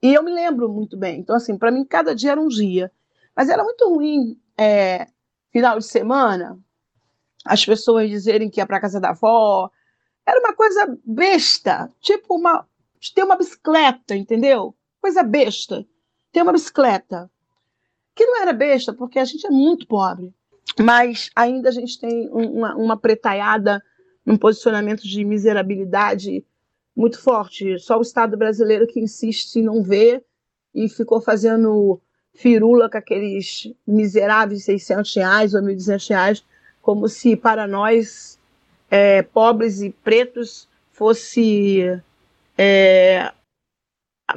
E 0.01 0.13
eu 0.13 0.23
me 0.23 0.31
lembro 0.31 0.69
muito 0.69 0.97
bem. 0.97 1.19
Então, 1.19 1.35
assim, 1.35 1.57
para 1.57 1.71
mim, 1.71 1.83
cada 1.83 2.15
dia 2.15 2.31
era 2.31 2.41
um 2.41 2.47
dia. 2.47 2.91
Mas 3.35 3.49
era 3.49 3.63
muito 3.63 3.87
ruim, 3.87 4.37
é, 4.57 5.07
final 5.51 5.77
de 5.77 5.85
semana, 5.85 6.59
as 7.45 7.65
pessoas 7.65 8.09
dizerem 8.09 8.49
que 8.49 8.59
ia 8.59 8.65
para 8.65 8.81
casa 8.81 8.99
da 8.99 9.09
avó. 9.09 9.69
Era 10.25 10.39
uma 10.39 10.53
coisa 10.53 10.97
besta, 11.05 11.91
tipo 11.99 12.35
uma 12.35 12.67
ter 13.13 13.23
uma 13.23 13.37
bicicleta, 13.37 14.15
entendeu? 14.15 14.75
Coisa 15.01 15.23
besta. 15.23 15.85
Ter 16.31 16.41
uma 16.41 16.51
bicicleta 16.51 17.31
que 18.13 18.25
não 18.25 18.41
era 18.41 18.51
besta, 18.51 18.93
porque 18.93 19.17
a 19.17 19.23
gente 19.23 19.47
é 19.47 19.49
muito 19.49 19.87
pobre, 19.87 20.33
mas 20.77 21.29
ainda 21.33 21.69
a 21.69 21.71
gente 21.71 21.97
tem 21.97 22.29
uma, 22.29 22.75
uma 22.75 22.97
pretaiada, 22.97 23.81
um 24.27 24.37
posicionamento 24.37 25.03
de 25.03 25.23
miserabilidade 25.23 26.45
muito 26.93 27.17
forte. 27.21 27.79
Só 27.79 27.97
o 27.97 28.01
Estado 28.01 28.35
brasileiro 28.35 28.85
que 28.85 28.99
insiste 28.99 29.55
em 29.55 29.63
não 29.63 29.81
ver 29.81 30.25
e 30.75 30.89
ficou 30.89 31.21
fazendo 31.21 32.01
firula 32.35 32.89
com 32.89 32.97
aqueles 32.97 33.71
miseráveis 33.85 34.63
600 34.63 35.15
reais 35.15 35.53
ou 35.53 35.61
1.200 35.61 36.09
reais, 36.09 36.45
como 36.81 37.07
se 37.07 37.35
para 37.35 37.67
nós, 37.67 38.39
é, 38.89 39.21
pobres 39.21 39.81
e 39.81 39.89
pretos, 39.89 40.67
fosse 40.91 42.01
é, 42.57 43.31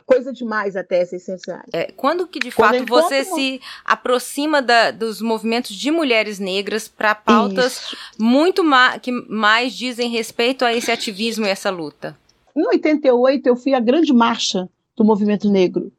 coisa 0.06 0.32
demais 0.32 0.76
até 0.76 1.04
600 1.04 1.44
reais. 1.46 1.64
É, 1.72 1.92
quando 1.92 2.26
que 2.26 2.38
de 2.38 2.50
quando 2.50 2.78
fato 2.78 2.86
você 2.86 3.24
se 3.24 3.60
aproxima 3.84 4.62
da, 4.62 4.90
dos 4.90 5.20
movimentos 5.20 5.74
de 5.74 5.90
mulheres 5.90 6.38
negras 6.38 6.88
para 6.88 7.14
pautas 7.14 7.76
Isso. 7.76 7.96
muito 8.18 8.64
ma 8.64 8.98
que 8.98 9.12
mais 9.12 9.74
dizem 9.74 10.08
respeito 10.10 10.64
a 10.64 10.74
esse 10.74 10.90
ativismo 10.90 11.44
e 11.44 11.48
essa 11.48 11.70
luta? 11.70 12.16
Em 12.54 12.66
88 12.66 13.46
eu 13.46 13.56
fui 13.56 13.74
à 13.74 13.80
grande 13.80 14.12
marcha 14.12 14.68
do 14.96 15.04
movimento 15.04 15.50
negro. 15.50 15.92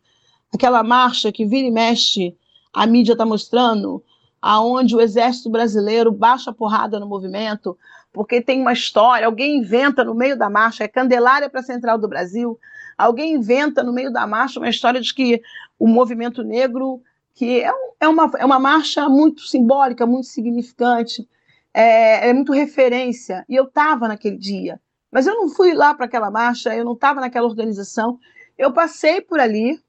Aquela 0.54 0.84
marcha 0.84 1.32
que 1.32 1.46
vira 1.46 1.68
e 1.68 1.72
mexe, 1.72 2.38
a 2.72 2.86
mídia 2.86 3.14
está 3.14 3.26
mostrando, 3.26 4.04
aonde 4.42 4.96
o 4.96 5.02
exército 5.02 5.50
brasileiro 5.50 6.12
baixa 6.12 6.52
a 6.52 6.54
porrada 6.54 7.00
no 7.00 7.08
movimento, 7.08 7.78
porque 8.12 8.42
tem 8.42 8.62
uma 8.62 8.74
história, 8.74 9.26
alguém 9.26 9.58
inventa 9.58 10.04
no 10.04 10.14
meio 10.14 10.38
da 10.38 10.50
marcha, 10.50 10.84
é 10.84 10.88
Candelária 10.88 11.50
para 11.50 11.62
a 11.62 11.64
Central 11.64 11.98
do 11.98 12.08
Brasil, 12.08 12.60
alguém 12.98 13.34
inventa 13.34 13.82
no 13.82 13.92
meio 13.92 14.12
da 14.12 14.28
marcha 14.28 14.60
uma 14.60 14.70
história 14.70 15.02
de 15.02 15.14
que 15.14 15.42
o 15.80 15.88
movimento 15.88 16.44
negro, 16.44 17.02
que 17.34 17.62
é, 17.62 17.72
é, 18.00 18.08
uma, 18.08 18.32
é 18.38 18.46
uma 18.46 18.60
marcha 18.60 19.10
muito 19.10 19.42
simbólica, 19.42 20.06
muito 20.06 20.28
significante, 20.28 21.28
é, 21.74 22.30
é 22.30 22.34
muito 22.34 22.54
referência. 22.54 23.44
E 23.50 23.56
eu 23.56 23.64
estava 23.64 24.08
naquele 24.08 24.38
dia. 24.38 24.80
Mas 25.12 25.26
eu 25.26 25.36
não 25.36 25.50
fui 25.50 25.74
lá 25.74 25.94
para 25.94 26.06
aquela 26.06 26.30
marcha, 26.30 26.76
eu 26.76 26.86
não 26.86 26.94
estava 26.94 27.20
naquela 27.20 27.48
organização. 27.48 28.20
Eu 28.58 28.72
passei 28.72 29.22
por 29.22 29.40
ali 29.40 29.80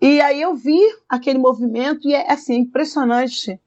e 0.00 0.20
aí 0.20 0.40
eu 0.40 0.54
vi 0.54 0.80
aquele 1.08 1.38
movimento 1.38 2.08
e 2.08 2.14
é 2.14 2.32
assim, 2.32 2.56
impressionante 2.56 3.60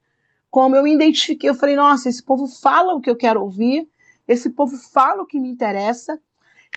como 0.50 0.76
eu 0.76 0.82
me 0.82 0.94
identifiquei. 0.94 1.48
Eu 1.48 1.54
falei, 1.54 1.76
nossa, 1.76 2.08
esse 2.08 2.22
povo 2.22 2.46
fala 2.46 2.94
o 2.94 3.00
que 3.00 3.08
eu 3.08 3.16
quero 3.16 3.42
ouvir, 3.42 3.88
esse 4.28 4.50
povo 4.50 4.76
fala 4.76 5.22
o 5.22 5.26
que 5.26 5.38
me 5.38 5.48
interessa 5.48 6.20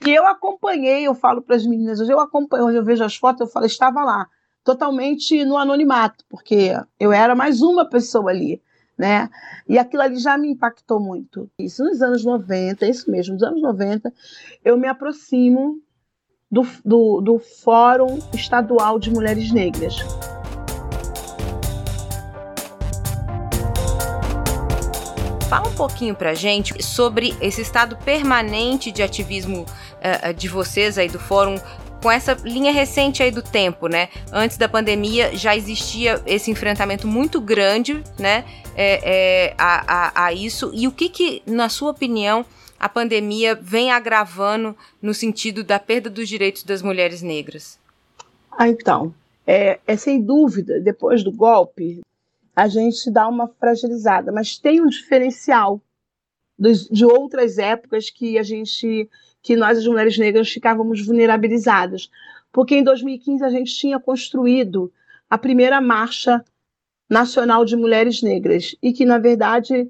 e 0.05 0.13
eu 0.13 0.25
acompanhei, 0.25 1.07
eu 1.07 1.15
falo 1.15 1.41
para 1.41 1.55
as 1.55 1.65
meninas, 1.65 1.99
hoje 1.99 2.11
eu 2.11 2.19
acompanho, 2.19 2.69
eu 2.69 2.83
vejo 2.83 3.03
as 3.03 3.15
fotos, 3.15 3.41
eu 3.41 3.47
falo, 3.47 3.65
estava 3.65 4.03
lá, 4.03 4.27
totalmente 4.63 5.45
no 5.45 5.57
anonimato, 5.57 6.25
porque 6.29 6.71
eu 6.99 7.13
era 7.13 7.33
mais 7.33 7.61
uma 7.61 7.87
pessoa 7.87 8.29
ali, 8.29 8.61
né? 8.97 9.29
E 9.67 9.77
aquilo 9.77 10.03
ali 10.03 10.17
já 10.17 10.37
me 10.37 10.49
impactou 10.49 10.99
muito. 10.99 11.49
Isso 11.57 11.83
nos 11.83 12.01
anos 12.01 12.25
90, 12.25 12.85
isso 12.87 13.09
mesmo, 13.09 13.35
nos 13.35 13.43
anos 13.43 13.61
90, 13.61 14.11
eu 14.65 14.77
me 14.77 14.87
aproximo 14.87 15.79
do, 16.55 16.65
do, 16.85 17.19
do 17.19 17.37
Fórum 17.37 18.17
Estadual 18.33 18.97
de 18.97 19.11
Mulheres 19.11 19.51
Negras. 19.51 19.97
Fala 25.49 25.67
um 25.67 25.75
pouquinho 25.75 26.15
pra 26.15 26.33
gente 26.33 26.81
sobre 26.81 27.35
esse 27.41 27.61
estado 27.61 27.97
permanente 27.97 28.89
de 28.89 29.03
ativismo 29.03 29.63
uh, 29.65 30.33
de 30.33 30.47
vocês 30.47 30.97
aí 30.97 31.09
do 31.09 31.19
fórum 31.19 31.59
com 32.01 32.09
essa 32.09 32.37
linha 32.45 32.71
recente 32.71 33.21
aí 33.21 33.31
do 33.31 33.41
tempo, 33.41 33.87
né? 33.87 34.07
Antes 34.31 34.57
da 34.57 34.69
pandemia 34.69 35.35
já 35.35 35.55
existia 35.55 36.21
esse 36.25 36.49
enfrentamento 36.51 37.05
muito 37.05 37.41
grande, 37.41 38.01
né? 38.17 38.45
É, 38.77 39.01
é, 39.03 39.53
a, 39.57 39.93
a, 39.93 40.25
a, 40.25 40.33
isso. 40.33 40.71
E 40.73 40.87
o 40.87 40.91
que, 40.91 41.09
que, 41.09 41.41
na 41.45 41.67
sua 41.67 41.91
opinião, 41.91 42.45
a 42.79 42.89
pandemia 42.89 43.55
vem 43.55 43.91
agravando 43.91 44.75
no 45.01 45.13
sentido 45.13 45.63
da 45.63 45.79
perda 45.79 46.09
dos 46.09 46.27
direitos 46.27 46.63
das 46.63 46.81
mulheres 46.81 47.21
negras? 47.21 47.79
Ah, 48.51 48.69
então, 48.69 49.13
é, 49.45 49.79
é 49.85 49.97
sem 49.97 50.21
dúvida, 50.21 50.79
depois 50.79 51.23
do 51.23 51.31
golpe, 51.31 52.01
a 52.55 52.67
gente 52.67 53.11
dá 53.11 53.27
uma 53.27 53.47
fragilizada, 53.47 54.31
mas 54.31 54.57
tem 54.57 54.81
um 54.81 54.87
diferencial 54.87 55.81
dos, 56.57 56.87
de 56.87 57.05
outras 57.05 57.57
épocas 57.57 58.09
que 58.09 58.37
a 58.37 58.43
gente, 58.43 59.09
que 59.41 59.55
nós 59.55 59.77
as 59.77 59.85
mulheres 59.85 60.17
negras 60.17 60.49
ficávamos 60.49 61.05
vulnerabilizadas, 61.05 62.09
porque 62.51 62.75
em 62.75 62.83
2015 62.83 63.43
a 63.43 63.49
gente 63.49 63.75
tinha 63.75 63.99
construído 63.99 64.91
a 65.29 65.37
primeira 65.37 65.81
marcha 65.81 66.43
nacional 67.09 67.65
de 67.65 67.75
mulheres 67.75 68.21
negras 68.21 68.75
e 68.81 68.93
que 68.93 69.05
na 69.05 69.17
verdade 69.17 69.89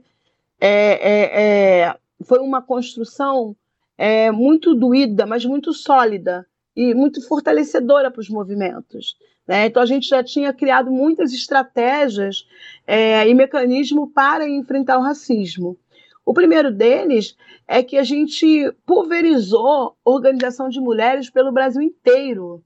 é, 0.60 0.70
é, 0.70 1.44
é, 1.84 1.98
foi 2.24 2.40
uma 2.40 2.62
construção 2.62 3.56
é, 3.98 4.32
muito 4.32 4.74
doída, 4.74 5.26
mas 5.26 5.46
muito 5.46 5.74
sólida 5.74 6.46
e 6.76 6.94
muito 6.94 7.26
fortalecedora 7.28 8.12
para 8.12 8.20
os 8.20 8.30
movimentos. 8.30 9.18
Né? 9.48 9.68
Então, 9.68 9.82
a 9.82 9.86
gente 9.86 10.08
já 10.08 10.24
tinha 10.24 10.52
criado 10.54 10.92
muitas 10.92 11.34
estratégias 11.34 12.48
é, 12.86 13.28
e 13.28 13.34
mecanismos 13.34 14.10
para 14.14 14.48
enfrentar 14.48 14.98
o 14.98 15.02
racismo. 15.02 15.78
O 16.26 16.34
primeiro 16.34 16.72
deles 16.72 17.38
é 17.68 17.84
que 17.84 17.98
a 17.98 18.04
gente 18.04 18.72
pulverizou 18.86 19.96
organização 20.04 20.70
de 20.70 20.80
mulheres 20.80 21.30
pelo 21.30 21.52
Brasil 21.52 21.82
inteiro. 21.82 22.64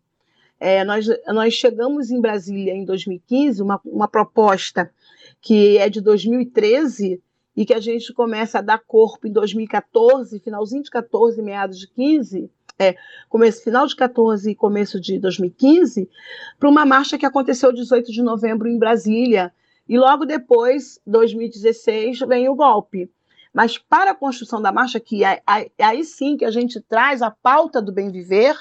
É, 0.60 0.84
nós, 0.84 1.08
nós 1.28 1.54
chegamos 1.54 2.10
em 2.10 2.22
Brasília 2.22 2.74
em 2.74 2.86
2015, 2.86 3.62
uma, 3.62 3.80
uma 3.86 4.08
proposta 4.08 4.90
que 5.42 5.78
é 5.78 5.90
de 5.90 6.02
2013 6.02 7.22
e 7.56 7.66
que 7.66 7.74
a 7.74 7.80
gente 7.80 8.14
começa 8.14 8.60
a 8.60 8.62
dar 8.62 8.80
corpo 8.80 9.28
em 9.28 9.32
2014, 9.32 10.40
finalzinho 10.40 10.84
de 10.84 10.90
14, 10.90 11.42
meados 11.42 11.78
de 11.78 11.88
15, 11.88 12.50
é, 12.80 12.96
começo, 13.28 13.62
final 13.62 13.86
de 13.86 13.96
14 13.96 14.50
e 14.50 14.56
começo 14.56 15.00
de 15.00 15.20
2015, 15.20 16.10
para 16.58 16.70
uma 16.70 16.86
marcha 16.86 17.18
que 17.18 17.26
aconteceu 17.26 17.74
18 17.74 18.12
de 18.12 18.24
novembro 18.24 18.70
em 18.70 18.80
Brasília. 18.80 19.54
E 19.88 19.98
logo 19.98 20.26
depois, 20.26 21.02
2016, 21.06 22.20
vem 22.20 22.48
o 22.48 22.56
golpe. 22.56 23.12
Mas 23.54 23.78
para 23.78 24.12
a 24.12 24.16
construção 24.16 24.62
da 24.62 24.72
marcha, 24.72 25.00
que 25.00 25.26
é, 25.26 25.42
é 25.78 25.84
aí 25.84 26.06
sim 26.06 26.38
que 26.38 26.46
a 26.46 26.52
gente 26.52 26.80
traz 26.80 27.22
a 27.22 27.32
pauta 27.32 27.82
do 27.82 27.92
bem 27.92 28.12
viver, 28.12 28.56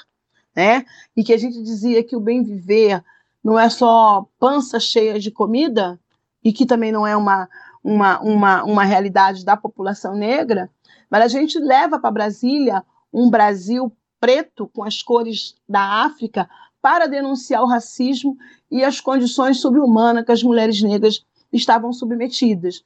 né? 0.55 0.83
E 1.15 1.23
que 1.23 1.31
a 1.31 1.37
gente 1.37 1.61
dizia 1.61 2.03
que 2.03 2.15
o 2.15 2.19
bem 2.19 2.43
viver 2.43 3.01
não 3.41 3.57
é 3.57 3.69
só 3.69 4.25
pança 4.37 4.79
cheia 4.79 5.19
de 5.19 5.31
comida, 5.31 5.97
e 6.43 6.53
que 6.53 6.65
também 6.65 6.91
não 6.91 7.05
é 7.05 7.15
uma, 7.15 7.49
uma, 7.83 8.19
uma, 8.19 8.63
uma 8.63 8.83
realidade 8.83 9.45
da 9.45 9.55
população 9.55 10.15
negra, 10.15 10.69
mas 11.09 11.23
a 11.23 11.27
gente 11.27 11.57
leva 11.59 11.99
para 11.99 12.11
Brasília 12.11 12.83
um 13.11 13.29
Brasil 13.29 13.91
preto 14.19 14.67
com 14.67 14.83
as 14.83 15.01
cores 15.01 15.55
da 15.67 16.03
África 16.03 16.49
para 16.81 17.07
denunciar 17.07 17.63
o 17.63 17.67
racismo 17.67 18.37
e 18.69 18.83
as 18.83 18.99
condições 18.99 19.59
subhumanas 19.59 20.25
que 20.25 20.31
as 20.31 20.43
mulheres 20.43 20.81
negras 20.81 21.25
estavam 21.51 21.91
submetidas. 21.91 22.83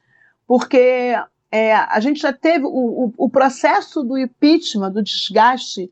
Porque 0.48 1.16
é, 1.52 1.76
a 1.76 2.00
gente 2.00 2.20
já 2.20 2.34
teve 2.34 2.66
o, 2.66 2.70
o, 2.70 3.14
o, 3.18 3.30
processo 3.30 4.04
do 4.04 4.18
impeachment, 4.18 4.92
do 4.92 5.04
desgaste 5.04 5.92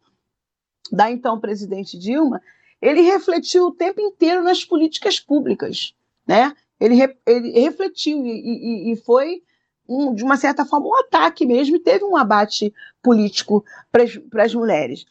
da 0.92 1.12
então 1.12 1.40
presidente 1.40 1.98
Dilma, 1.98 2.42
ele 2.82 3.02
refletiu 3.02 3.68
o 3.68 3.72
tempo 3.72 4.02
inteiro 4.02 4.44
nas 4.44 4.66
políticas 4.66 5.20
públicas. 5.20 5.94
Né? 6.28 6.54
Ele, 6.82 6.96
ele 7.28 7.60
refletiu 7.60 8.26
e, 8.26 8.32
e, 8.32 8.92
e 8.92 8.96
foi 8.96 9.44
um, 9.88 10.16
de 10.16 10.24
uma 10.24 10.36
certa 10.36 10.66
forma, 10.66 10.88
um 10.88 10.96
ataque 10.96 11.46
mesmo, 11.46 11.76
e 11.76 11.80
teve 11.80 12.04
um 12.04 12.18
abate 12.18 12.74
político 13.04 13.64
para 13.92 14.44
as 14.44 14.56
mulheres. 14.56 15.06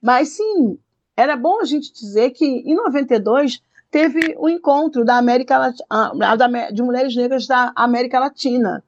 Mas 0.00 0.28
sim, 0.30 0.78
era 1.16 1.36
bom 1.36 1.60
a 1.60 1.64
gente 1.64 1.92
dizer 1.92 2.30
que 2.30 2.44
em 2.44 2.76
92 2.76 3.60
teve 3.90 4.36
o 4.38 4.46
um 4.46 4.48
encontro 4.48 5.04
da 5.04 5.16
América 5.16 5.74
de 6.72 6.82
mulheres 6.82 7.16
negras 7.16 7.46
da 7.46 7.72
América 7.74 8.20
Latina. 8.20 8.84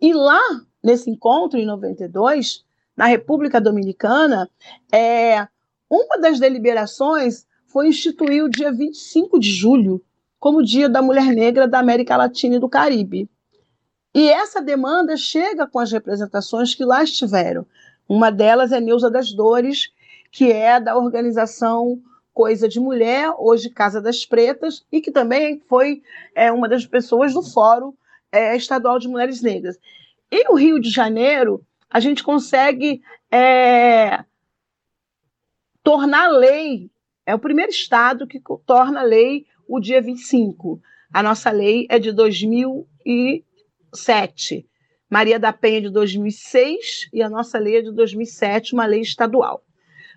E 0.00 0.12
lá, 0.12 0.40
nesse 0.82 1.08
encontro, 1.08 1.58
em 1.58 1.64
92, 1.64 2.64
na 2.96 3.06
República 3.06 3.60
Dominicana, 3.60 4.50
é, 4.92 5.46
uma 5.88 6.18
das 6.18 6.38
deliberações 6.38 7.46
foi 7.66 7.88
instituir 7.88 8.44
o 8.44 8.50
dia 8.50 8.72
25 8.72 9.38
de 9.38 9.50
julho 9.50 10.02
como 10.40 10.64
Dia 10.64 10.88
da 10.88 11.02
Mulher 11.02 11.26
Negra 11.26 11.68
da 11.68 11.78
América 11.78 12.16
Latina 12.16 12.56
e 12.56 12.58
do 12.58 12.68
Caribe. 12.68 13.28
E 14.14 14.28
essa 14.28 14.60
demanda 14.60 15.16
chega 15.16 15.66
com 15.66 15.78
as 15.78 15.92
representações 15.92 16.74
que 16.74 16.84
lá 16.84 17.04
estiveram. 17.04 17.66
Uma 18.08 18.32
delas 18.32 18.72
é 18.72 18.80
Neuza 18.80 19.10
das 19.10 19.32
Dores, 19.32 19.92
que 20.32 20.50
é 20.50 20.80
da 20.80 20.96
organização 20.96 22.02
Coisa 22.32 22.68
de 22.68 22.80
Mulher, 22.80 23.32
hoje 23.38 23.68
Casa 23.68 24.00
das 24.00 24.24
Pretas, 24.24 24.84
e 24.90 25.00
que 25.00 25.10
também 25.10 25.62
foi 25.68 26.02
é, 26.34 26.50
uma 26.50 26.68
das 26.68 26.86
pessoas 26.86 27.34
do 27.34 27.42
Fórum 27.42 27.92
é, 28.32 28.56
Estadual 28.56 28.98
de 28.98 29.08
Mulheres 29.08 29.42
Negras. 29.42 29.78
E 30.30 30.50
o 30.50 30.54
Rio 30.54 30.80
de 30.80 30.90
Janeiro, 30.90 31.62
a 31.90 32.00
gente 32.00 32.22
consegue 32.22 33.02
é, 33.30 34.24
tornar 35.82 36.28
lei, 36.28 36.90
é 37.26 37.34
o 37.34 37.38
primeiro 37.38 37.70
estado 37.70 38.26
que 38.26 38.40
torna 38.64 39.02
lei 39.02 39.44
o 39.70 39.78
dia 39.78 40.02
25. 40.02 40.82
A 41.12 41.22
nossa 41.22 41.50
lei 41.50 41.86
é 41.88 42.00
de 42.00 42.12
2007. 42.12 44.66
Maria 45.08 45.38
da 45.38 45.52
Penha 45.52 45.82
de 45.82 45.90
2006 45.90 47.08
e 47.12 47.22
a 47.22 47.30
nossa 47.30 47.56
lei 47.58 47.76
é 47.78 47.82
de 47.82 47.92
2007, 47.92 48.74
uma 48.74 48.86
lei 48.86 49.00
estadual. 49.00 49.62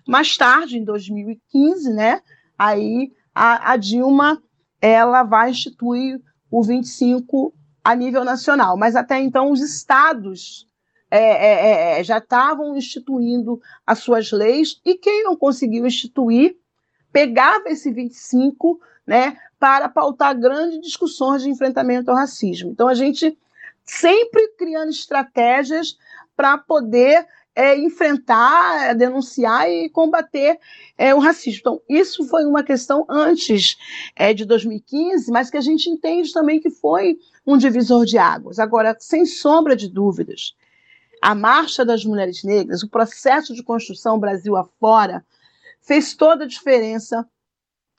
Mais 0.06 0.36
tarde, 0.36 0.78
em 0.78 0.84
2015, 0.84 1.92
né, 1.92 2.20
aí 2.58 3.12
a, 3.34 3.72
a 3.72 3.76
Dilma 3.76 4.40
ela 4.80 5.22
vai 5.22 5.50
instituir 5.50 6.20
o 6.50 6.62
25 6.62 7.54
a 7.82 7.94
nível 7.94 8.24
nacional, 8.24 8.76
mas 8.76 8.94
até 8.96 9.18
então 9.20 9.50
os 9.50 9.60
estados 9.60 10.66
é, 11.10 11.18
é, 11.18 12.00
é, 12.00 12.04
já 12.04 12.18
estavam 12.18 12.76
instituindo 12.76 13.60
as 13.86 14.00
suas 14.00 14.30
leis 14.32 14.80
e 14.84 14.96
quem 14.96 15.22
não 15.22 15.36
conseguiu 15.36 15.86
instituir 15.86 16.56
pegava 17.12 17.68
esse 17.68 17.92
25 17.92 18.80
né, 19.06 19.36
para 19.58 19.88
pautar 19.88 20.38
grandes 20.38 20.80
discussões 20.80 21.42
de 21.42 21.50
enfrentamento 21.50 22.10
ao 22.10 22.16
racismo. 22.16 22.70
Então, 22.70 22.88
a 22.88 22.94
gente 22.94 23.36
sempre 23.84 24.48
criando 24.56 24.90
estratégias 24.90 25.96
para 26.36 26.58
poder 26.58 27.26
é, 27.54 27.78
enfrentar, 27.78 28.90
é, 28.90 28.94
denunciar 28.94 29.70
e 29.70 29.88
combater 29.88 30.58
é, 30.98 31.14
o 31.14 31.18
racismo. 31.18 31.60
Então, 31.60 31.82
isso 31.88 32.26
foi 32.28 32.44
uma 32.44 32.64
questão 32.64 33.06
antes 33.08 33.76
é, 34.16 34.34
de 34.34 34.44
2015, 34.44 35.30
mas 35.30 35.50
que 35.50 35.56
a 35.56 35.60
gente 35.60 35.88
entende 35.88 36.32
também 36.32 36.60
que 36.60 36.70
foi 36.70 37.16
um 37.46 37.56
divisor 37.56 38.04
de 38.04 38.18
águas. 38.18 38.58
Agora, 38.58 38.96
sem 38.98 39.24
sombra 39.24 39.76
de 39.76 39.88
dúvidas, 39.88 40.56
a 41.22 41.34
Marcha 41.34 41.84
das 41.84 42.04
Mulheres 42.04 42.42
Negras, 42.42 42.82
o 42.82 42.90
processo 42.90 43.54
de 43.54 43.62
construção 43.62 44.18
Brasil 44.18 44.56
afora, 44.56 45.24
fez 45.80 46.14
toda 46.14 46.44
a 46.44 46.48
diferença 46.48 47.26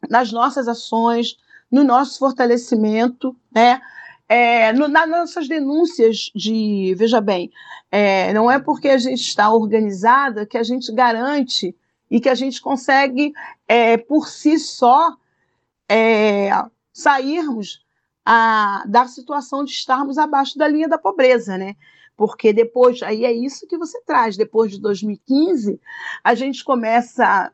nas 0.09 0.31
nossas 0.31 0.67
ações, 0.67 1.37
no 1.71 1.83
nosso 1.83 2.19
fortalecimento, 2.19 3.35
né? 3.53 3.81
É, 4.27 4.73
no, 4.73 4.87
nas 4.87 5.07
nossas 5.07 5.47
denúncias 5.47 6.31
de, 6.35 6.95
veja 6.97 7.21
bem, 7.21 7.51
é, 7.91 8.33
não 8.33 8.49
é 8.49 8.59
porque 8.59 8.89
a 8.89 8.97
gente 8.97 9.21
está 9.21 9.51
organizada 9.51 10.45
que 10.45 10.57
a 10.57 10.63
gente 10.63 10.91
garante 10.91 11.75
e 12.09 12.19
que 12.19 12.29
a 12.29 12.35
gente 12.35 12.59
consegue, 12.59 13.33
é, 13.67 13.97
por 13.97 14.27
si 14.27 14.57
só, 14.57 15.15
é, 15.87 16.49
sairmos 16.91 17.85
a, 18.25 18.83
da 18.87 19.07
situação 19.07 19.63
de 19.63 19.71
estarmos 19.71 20.17
abaixo 20.17 20.57
da 20.57 20.67
linha 20.67 20.87
da 20.87 20.97
pobreza, 20.97 21.57
né? 21.57 21.75
Porque 22.17 22.53
depois, 22.53 23.03
aí 23.03 23.25
é 23.25 23.31
isso 23.31 23.67
que 23.67 23.77
você 23.77 24.01
traz, 24.03 24.37
depois 24.37 24.71
de 24.71 24.79
2015, 24.79 25.79
a 26.23 26.33
gente 26.33 26.63
começa, 26.63 27.51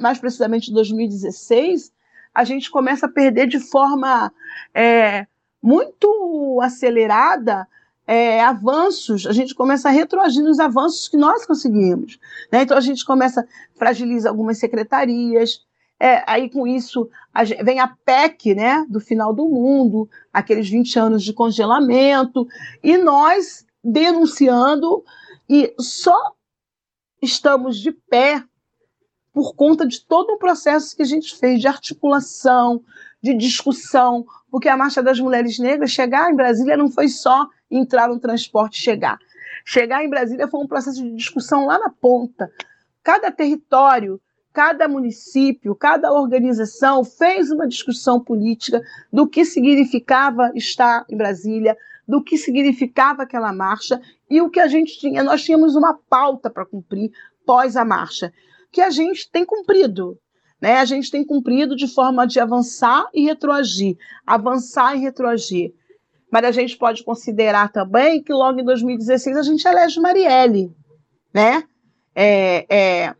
mais 0.00 0.18
precisamente 0.18 0.72
2016, 0.72 1.92
a 2.34 2.44
gente 2.44 2.70
começa 2.70 3.06
a 3.06 3.10
perder 3.10 3.46
de 3.46 3.58
forma 3.58 4.32
é, 4.74 5.26
muito 5.62 6.60
acelerada 6.62 7.66
é, 8.06 8.40
avanços, 8.40 9.26
a 9.26 9.32
gente 9.32 9.54
começa 9.54 9.88
a 9.88 9.92
retroagir 9.92 10.42
nos 10.42 10.58
avanços 10.58 11.08
que 11.08 11.16
nós 11.16 11.44
conseguimos. 11.44 12.18
Né? 12.50 12.62
Então 12.62 12.76
a 12.76 12.80
gente 12.80 13.04
começa 13.04 13.42
a 13.42 13.78
fragilizar 13.78 14.30
algumas 14.30 14.58
secretarias, 14.58 15.60
é, 16.00 16.22
aí 16.26 16.48
com 16.48 16.66
isso 16.66 17.10
gente, 17.44 17.62
vem 17.62 17.80
a 17.80 17.88
PEC 17.88 18.54
né, 18.54 18.84
do 18.88 19.00
final 19.00 19.34
do 19.34 19.46
mundo, 19.46 20.08
aqueles 20.32 20.68
20 20.68 20.98
anos 20.98 21.22
de 21.22 21.32
congelamento, 21.32 22.46
e 22.82 22.96
nós 22.96 23.66
denunciando, 23.82 25.04
e 25.48 25.74
só 25.78 26.16
estamos 27.20 27.78
de 27.78 27.92
pé 27.92 28.42
por 29.32 29.54
conta 29.54 29.86
de 29.86 30.00
todo 30.04 30.32
um 30.32 30.38
processo 30.38 30.96
que 30.96 31.02
a 31.02 31.06
gente 31.06 31.36
fez 31.36 31.60
de 31.60 31.68
articulação, 31.68 32.82
de 33.22 33.34
discussão, 33.34 34.24
porque 34.50 34.68
a 34.68 34.76
Marcha 34.76 35.02
das 35.02 35.20
Mulheres 35.20 35.58
Negras, 35.58 35.90
chegar 35.90 36.30
em 36.30 36.36
Brasília 36.36 36.76
não 36.76 36.90
foi 36.90 37.08
só 37.08 37.48
entrar 37.70 38.08
no 38.08 38.18
transporte 38.18 38.78
e 38.78 38.82
chegar. 38.82 39.18
Chegar 39.64 40.04
em 40.04 40.08
Brasília 40.08 40.48
foi 40.48 40.60
um 40.60 40.66
processo 40.66 41.02
de 41.02 41.14
discussão 41.14 41.66
lá 41.66 41.78
na 41.78 41.90
ponta. 41.90 42.50
Cada 43.02 43.30
território, 43.30 44.20
cada 44.52 44.88
município, 44.88 45.74
cada 45.74 46.12
organização 46.12 47.04
fez 47.04 47.50
uma 47.50 47.66
discussão 47.66 48.18
política 48.18 48.82
do 49.12 49.26
que 49.26 49.44
significava 49.44 50.50
estar 50.54 51.04
em 51.08 51.16
Brasília, 51.16 51.76
do 52.06 52.22
que 52.22 52.38
significava 52.38 53.24
aquela 53.24 53.52
marcha 53.52 54.00
e 54.30 54.40
o 54.40 54.48
que 54.48 54.60
a 54.60 54.68
gente 54.68 54.98
tinha. 54.98 55.22
Nós 55.22 55.44
tínhamos 55.44 55.76
uma 55.76 55.94
pauta 56.08 56.48
para 56.48 56.64
cumprir 56.64 57.10
pós 57.44 57.76
a 57.76 57.84
marcha 57.84 58.32
que 58.70 58.80
a 58.80 58.90
gente 58.90 59.30
tem 59.30 59.44
cumprido. 59.44 60.18
Né? 60.60 60.76
A 60.76 60.84
gente 60.84 61.10
tem 61.10 61.24
cumprido 61.24 61.76
de 61.76 61.86
forma 61.86 62.26
de 62.26 62.40
avançar 62.40 63.06
e 63.14 63.24
retroagir, 63.24 63.96
avançar 64.26 64.96
e 64.96 65.00
retroagir. 65.00 65.72
Mas 66.30 66.44
a 66.44 66.52
gente 66.52 66.76
pode 66.76 67.04
considerar 67.04 67.72
também 67.72 68.22
que 68.22 68.32
logo 68.32 68.60
em 68.60 68.64
2016 68.64 69.36
a 69.36 69.42
gente 69.42 69.66
elege 69.66 70.00
Marielle, 70.00 70.74
né? 71.32 71.64
É, 72.14 72.66
é, 72.68 73.14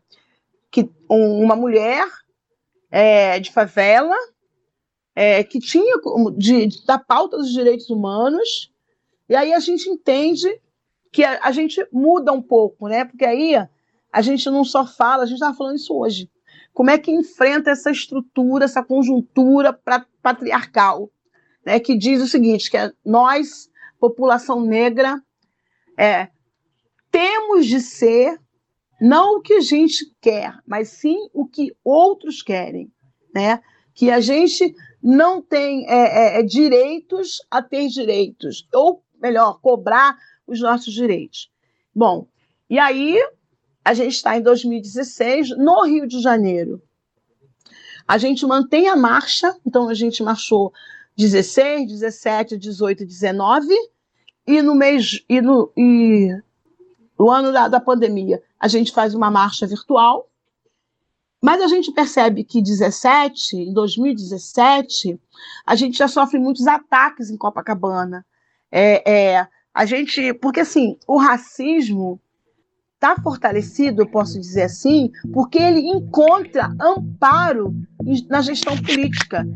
que 0.71 0.91
uma 1.09 1.55
mulher 1.55 2.07
é, 2.91 3.39
de 3.39 3.51
favela 3.51 4.17
é, 5.15 5.43
que 5.43 5.59
tinha 5.59 5.97
de, 6.37 6.67
de, 6.67 6.87
da 6.87 6.99
pauta 6.99 7.39
dos 7.39 7.53
direitos 7.53 7.89
humanos, 7.89 8.73
e 9.29 9.35
aí 9.35 9.55
a 9.55 9.61
gente 9.61 9.89
entende 9.89 10.61
que 11.11 11.25
a, 11.25 11.41
a 11.43 11.53
gente 11.53 11.87
muda 11.91 12.33
um 12.33 12.43
pouco, 12.43 12.89
né? 12.89 13.05
Porque 13.05 13.25
aí 13.25 13.55
a 14.13 14.23
gente 14.23 14.49
não 14.51 14.65
só 14.65 14.87
fala, 14.87 15.23
a 15.23 15.27
gente 15.27 15.37
estava 15.37 15.57
falando 15.57 15.77
isso 15.77 15.95
hoje. 15.95 16.31
Como 16.73 16.91
é 16.91 16.99
que 16.99 17.11
enfrenta 17.11 17.71
essa 17.71 17.91
estrutura, 17.91 18.65
essa 18.65 18.83
conjuntura 18.83 19.79
patriarcal, 20.23 21.11
né, 21.65 21.81
que 21.81 21.97
diz 21.97 22.23
o 22.23 22.29
seguinte, 22.29 22.71
que 22.71 22.77
é, 22.77 22.93
nós, 23.05 23.69
população 23.99 24.61
negra, 24.61 25.21
é, 25.99 26.29
temos 27.11 27.67
de 27.67 27.81
ser 27.81 28.39
não 29.01 29.37
o 29.37 29.41
que 29.41 29.55
a 29.55 29.61
gente 29.61 30.13
quer, 30.21 30.59
mas 30.67 30.89
sim 30.89 31.29
o 31.33 31.47
que 31.47 31.75
outros 31.85 32.43
querem, 32.43 32.93
né? 33.35 33.61
Que 33.95 34.11
a 34.11 34.21
gente 34.21 34.75
não 35.03 35.41
tem 35.41 35.89
é, 35.89 36.37
é, 36.37 36.41
é 36.41 36.43
direitos 36.43 37.39
a 37.51 37.63
ter 37.63 37.89
direitos, 37.89 38.69
ou 38.73 39.05
melhor, 39.21 39.61
cobrar 39.61 40.17
os 40.47 40.61
nossos 40.61 40.93
direitos. 40.93 41.51
Bom, 41.95 42.29
e 42.69 42.79
aí 42.79 43.19
a 43.89 43.95
gente 43.95 44.17
está 44.17 44.37
em 44.37 44.43
2016, 44.43 45.57
no 45.57 45.83
Rio 45.83 46.07
de 46.07 46.21
Janeiro. 46.21 46.83
A 48.07 48.19
gente 48.19 48.45
mantém 48.45 48.87
a 48.87 48.95
marcha, 48.95 49.57
então 49.67 49.89
a 49.89 49.95
gente 49.95 50.23
marchou 50.23 50.75
16, 51.17 51.89
17, 51.89 52.59
18 52.59 53.07
19, 53.07 53.75
e 54.47 54.61
no 54.61 54.75
mês 54.75 55.25
e 55.27 55.41
no, 55.41 55.73
e 55.75 56.29
no 57.19 57.31
ano 57.31 57.51
da, 57.51 57.67
da 57.67 57.81
pandemia 57.81 58.43
a 58.61 58.69
gente 58.69 58.93
faz 58.93 59.15
uma 59.15 59.31
marcha 59.31 59.67
virtual. 59.67 60.29
Mas 61.41 61.63
a 61.63 61.67
gente 61.67 61.91
percebe 61.91 62.45
que 62.45 62.61
17, 62.61 63.57
em 63.57 63.73
2017, 63.73 65.19
a 65.65 65.75
gente 65.75 65.97
já 65.97 66.09
sofre 66.09 66.39
muitos 66.39 66.67
ataques 66.67 67.31
em 67.31 67.39
Copacabana. 67.39 68.27
É, 68.71 69.11
é, 69.11 69.49
a 69.73 69.87
gente, 69.87 70.35
porque 70.35 70.61
assim, 70.61 70.99
o 71.07 71.17
racismo 71.17 72.21
está 72.99 73.15
fortalecido, 73.23 74.03
eu 74.03 74.11
posso 74.11 74.41
dizer 74.41 74.63
assim, 74.63 75.11
porque 75.33 75.57
ele 75.57 75.81
encontra 75.81 76.75
amparo 76.81 77.73
na 78.29 78.43
gestão 78.43 78.77
política. 78.77 79.47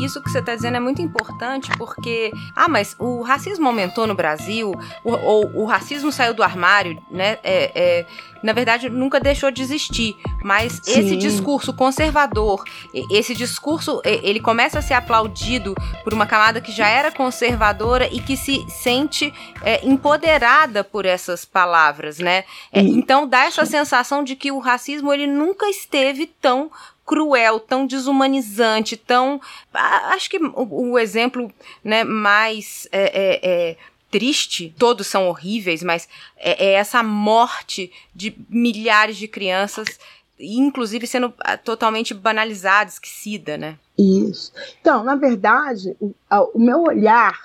Isso 0.00 0.22
que 0.22 0.30
você 0.30 0.38
está 0.38 0.54
dizendo 0.54 0.76
é 0.76 0.80
muito 0.80 1.00
importante 1.02 1.70
porque, 1.76 2.32
ah, 2.54 2.68
mas 2.68 2.96
o 2.98 3.22
racismo 3.22 3.66
aumentou 3.66 4.06
no 4.06 4.14
Brasil, 4.14 4.72
ou 5.04 5.46
o, 5.46 5.62
o, 5.62 5.64
racismo 5.64 6.12
saiu 6.12 6.34
do 6.34 6.42
armário, 6.42 7.02
né? 7.10 7.38
É, 7.42 7.72
é, 7.74 8.06
na 8.42 8.52
verdade, 8.52 8.88
nunca 8.88 9.18
deixou 9.18 9.50
de 9.50 9.62
existir. 9.62 10.16
Mas 10.42 10.80
Sim. 10.82 11.00
esse 11.00 11.16
discurso 11.16 11.72
conservador, 11.72 12.62
esse 13.10 13.34
discurso, 13.34 14.00
ele 14.04 14.40
começa 14.40 14.78
a 14.78 14.82
ser 14.82 14.94
aplaudido 14.94 15.74
por 16.04 16.14
uma 16.14 16.26
camada 16.26 16.60
que 16.60 16.70
já 16.70 16.88
era 16.88 17.10
conservadora 17.10 18.06
e 18.12 18.20
que 18.20 18.36
se 18.36 18.64
sente 18.68 19.32
é, 19.62 19.84
empoderada 19.86 20.84
por 20.84 21.04
essas 21.04 21.44
palavras, 21.44 22.18
né? 22.18 22.44
É, 22.72 22.80
então 22.80 23.26
dá 23.26 23.44
essa 23.44 23.66
sensação 23.66 24.22
de 24.22 24.36
que 24.36 24.52
o 24.52 24.58
racismo 24.58 25.12
ele 25.12 25.26
nunca 25.26 25.68
esteve 25.68 26.26
tão 26.26 26.70
cruel, 27.06 27.60
tão 27.60 27.86
desumanizante, 27.86 28.96
tão. 28.96 29.40
Acho 29.72 30.28
que 30.28 30.38
o, 30.38 30.90
o 30.90 30.98
exemplo 30.98 31.50
né, 31.82 32.04
mais. 32.04 32.88
É, 32.90 33.04
é, 33.04 33.40
é, 33.42 33.76
triste, 34.08 34.72
todos 34.78 35.08
são 35.08 35.28
horríveis, 35.28 35.82
mas 35.82 36.08
é, 36.36 36.66
é, 36.66 36.72
essa 36.74 37.02
morte 37.02 37.92
de 38.14 38.34
milhares 38.48 39.16
de 39.16 39.26
crianças, 39.26 39.98
inclusive 40.38 41.06
sendo 41.06 41.34
ah, 41.40 41.58
totalmente 41.58 42.14
banalizada, 42.14 42.88
esquecida, 42.88 43.58
né? 43.58 43.76
Isso. 43.98 44.52
Então, 44.80 45.02
na 45.02 45.16
verdade, 45.16 45.96
o, 46.00 46.14
o 46.54 46.58
meu 46.58 46.82
olhar 46.82 47.36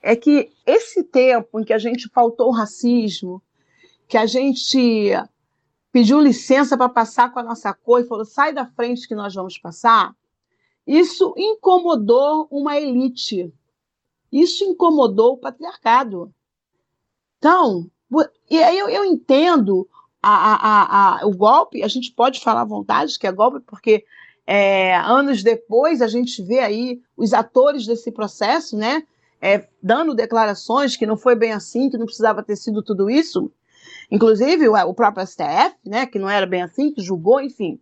é 0.00 0.14
que 0.14 0.48
esse 0.64 1.02
tempo 1.02 1.60
em 1.60 1.64
que 1.64 1.72
a 1.72 1.78
gente 1.78 2.08
faltou 2.08 2.48
o 2.48 2.56
racismo, 2.56 3.42
que 4.08 4.16
a 4.16 4.24
gente 4.24 5.12
pediu 5.96 6.20
licença 6.20 6.76
para 6.76 6.90
passar 6.90 7.32
com 7.32 7.38
a 7.38 7.42
nossa 7.42 7.72
cor 7.72 8.02
e 8.02 8.04
falou: 8.04 8.26
sai 8.26 8.52
da 8.52 8.66
frente 8.66 9.08
que 9.08 9.14
nós 9.14 9.34
vamos 9.34 9.56
passar. 9.56 10.14
Isso 10.86 11.32
incomodou 11.38 12.46
uma 12.50 12.78
elite. 12.78 13.50
Isso 14.30 14.62
incomodou 14.64 15.32
o 15.32 15.38
patriarcado. 15.38 16.30
Então, 17.38 17.90
e 18.50 18.62
aí 18.62 18.78
eu, 18.78 18.90
eu 18.90 19.06
entendo 19.06 19.88
a, 20.22 20.34
a, 20.34 21.22
a, 21.22 21.26
o 21.26 21.34
golpe, 21.34 21.82
a 21.82 21.88
gente 21.88 22.12
pode 22.12 22.40
falar 22.40 22.60
à 22.60 22.66
vontade 22.66 23.18
que 23.18 23.26
é 23.26 23.32
golpe, 23.32 23.60
porque 23.60 24.04
é, 24.46 24.96
anos 24.96 25.42
depois 25.42 26.02
a 26.02 26.08
gente 26.08 26.42
vê 26.42 26.58
aí 26.58 27.00
os 27.16 27.32
atores 27.32 27.86
desse 27.86 28.12
processo, 28.12 28.76
né? 28.76 29.02
É, 29.40 29.66
dando 29.82 30.14
declarações 30.14 30.94
que 30.94 31.06
não 31.06 31.16
foi 31.16 31.34
bem 31.34 31.52
assim, 31.52 31.88
que 31.88 31.96
não 31.96 32.04
precisava 32.04 32.42
ter 32.42 32.56
sido 32.56 32.82
tudo 32.82 33.08
isso. 33.08 33.50
Inclusive, 34.10 34.68
o, 34.68 34.94
próprio 34.94 35.26
STF, 35.26 35.76
né, 35.84 36.06
que 36.06 36.18
não 36.18 36.28
era 36.28 36.46
bem 36.46 36.62
assim, 36.62 36.92
que 36.92 37.02
julgou, 37.02 37.40
enfim. 37.40 37.80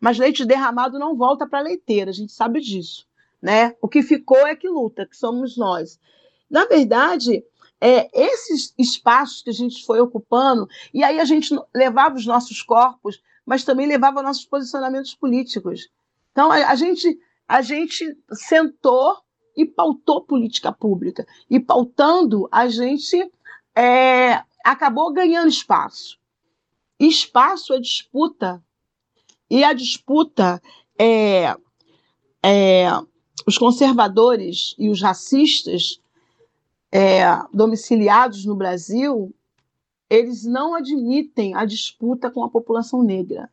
Mas 0.00 0.18
leite 0.18 0.44
derramado 0.44 0.98
não 0.98 1.16
volta 1.16 1.46
para 1.46 1.60
a 1.60 1.62
leiteira, 1.62 2.10
a 2.10 2.14
gente 2.14 2.32
sabe 2.32 2.60
disso. 2.60 3.06
Né? 3.40 3.74
O 3.80 3.88
que 3.88 4.02
ficou 4.02 4.46
é 4.46 4.56
que 4.56 4.68
luta, 4.68 5.06
que 5.06 5.16
somos 5.16 5.56
nós. 5.56 5.98
Na 6.50 6.64
verdade, 6.66 7.44
é, 7.80 8.08
esses 8.12 8.74
espaços 8.78 9.42
que 9.42 9.50
a 9.50 9.54
gente 9.54 9.84
foi 9.84 10.00
ocupando, 10.00 10.66
e 10.92 11.04
aí 11.04 11.20
a 11.20 11.24
gente 11.24 11.54
levava 11.74 12.16
os 12.16 12.26
nossos 12.26 12.62
corpos, 12.62 13.22
mas 13.44 13.64
também 13.64 13.86
levava 13.86 14.22
nossos 14.22 14.44
posicionamentos 14.44 15.14
políticos. 15.14 15.88
Então, 16.32 16.50
a, 16.50 16.70
a 16.70 16.74
gente, 16.74 17.18
a 17.46 17.60
gente 17.60 18.16
sentou 18.32 19.18
e 19.56 19.64
pautou 19.64 20.24
política 20.24 20.72
pública. 20.72 21.26
E 21.48 21.60
pautando, 21.60 22.48
a 22.50 22.68
gente 22.68 23.30
é, 23.76 24.42
acabou 24.64 25.12
ganhando 25.12 25.48
espaço. 25.48 26.18
Espaço 26.98 27.74
é 27.74 27.80
disputa. 27.80 28.62
E 29.50 29.62
a 29.62 29.74
disputa 29.74 30.60
é, 30.98 31.54
é 32.42 32.88
os 33.46 33.58
conservadores 33.58 34.74
e 34.78 34.88
os 34.88 35.02
racistas 35.02 36.00
é, 36.90 37.24
domiciliados 37.52 38.44
no 38.46 38.56
Brasil, 38.56 39.34
eles 40.08 40.44
não 40.44 40.74
admitem 40.74 41.54
a 41.54 41.64
disputa 41.64 42.30
com 42.30 42.42
a 42.42 42.48
população 42.48 43.02
negra. 43.02 43.50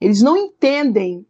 Eles 0.00 0.20
não 0.20 0.36
entendem 0.36 1.24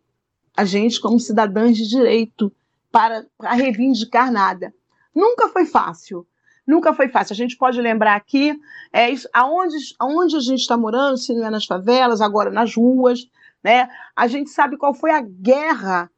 a 0.57 0.65
gente 0.65 1.01
como 1.01 1.21
cidadãs 1.21 1.77
de 1.77 1.87
direito 1.87 2.51
para, 2.91 3.27
para 3.37 3.53
reivindicar 3.53 4.33
nada. 4.33 4.73
Nunca 5.15 5.49
foi 5.49 5.67
fácil 5.67 6.27
nunca 6.67 6.93
foi 6.93 7.09
fácil. 7.09 7.33
A 7.33 7.37
gente 7.37 7.57
pode 7.57 7.81
lembrar 7.81 8.15
aqui 8.15 8.59
é, 8.93 9.11
isso, 9.11 9.29
aonde, 9.33 9.77
aonde 9.99 10.37
a 10.37 10.41
gente 10.41 10.61
está 10.61 10.77
morando, 10.77 11.17
se 11.17 11.35
não 11.35 11.47
é 11.47 11.51
nas 11.51 11.65
favelas, 11.65 12.21
agora 12.21 12.51
nas 12.51 12.75
ruas, 12.75 13.29
né? 13.63 13.89
A 14.15 14.27
gente 14.27 14.51
sabe 14.51 14.77
qual 14.77 14.95
foi 14.95 15.11
a 15.11 15.21
guerra 15.21 16.11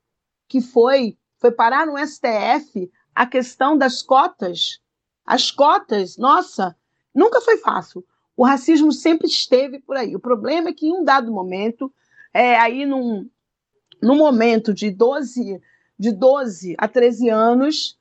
que 0.49 0.61
foi, 0.61 1.17
foi 1.39 1.51
parar 1.51 1.87
no 1.87 1.99
STF 1.99 2.91
a 3.15 3.27
questão 3.27 3.77
das 3.77 4.03
cotas. 4.03 4.81
As 5.25 5.51
cotas, 5.51 6.17
nossa, 6.17 6.77
nunca 7.15 7.41
foi 7.41 7.57
fácil. 7.59 8.05
O 8.37 8.45
racismo 8.45 8.93
sempre 8.93 9.27
esteve 9.27 9.81
por 9.81 9.97
aí. 9.97 10.15
O 10.15 10.21
problema 10.21 10.69
é 10.69 10.73
que 10.73 10.87
em 10.87 10.93
um 10.93 11.03
dado 11.03 11.33
momento, 11.33 11.93
é, 12.33 12.57
aí 12.59 12.85
num, 12.85 13.29
num 14.03 14.17
momento 14.17 14.75
de 14.75 14.91
12, 14.91 15.61
de 15.99 16.13
12 16.13 16.75
a 16.79 16.87
13 16.87 17.31
anos, 17.31 17.99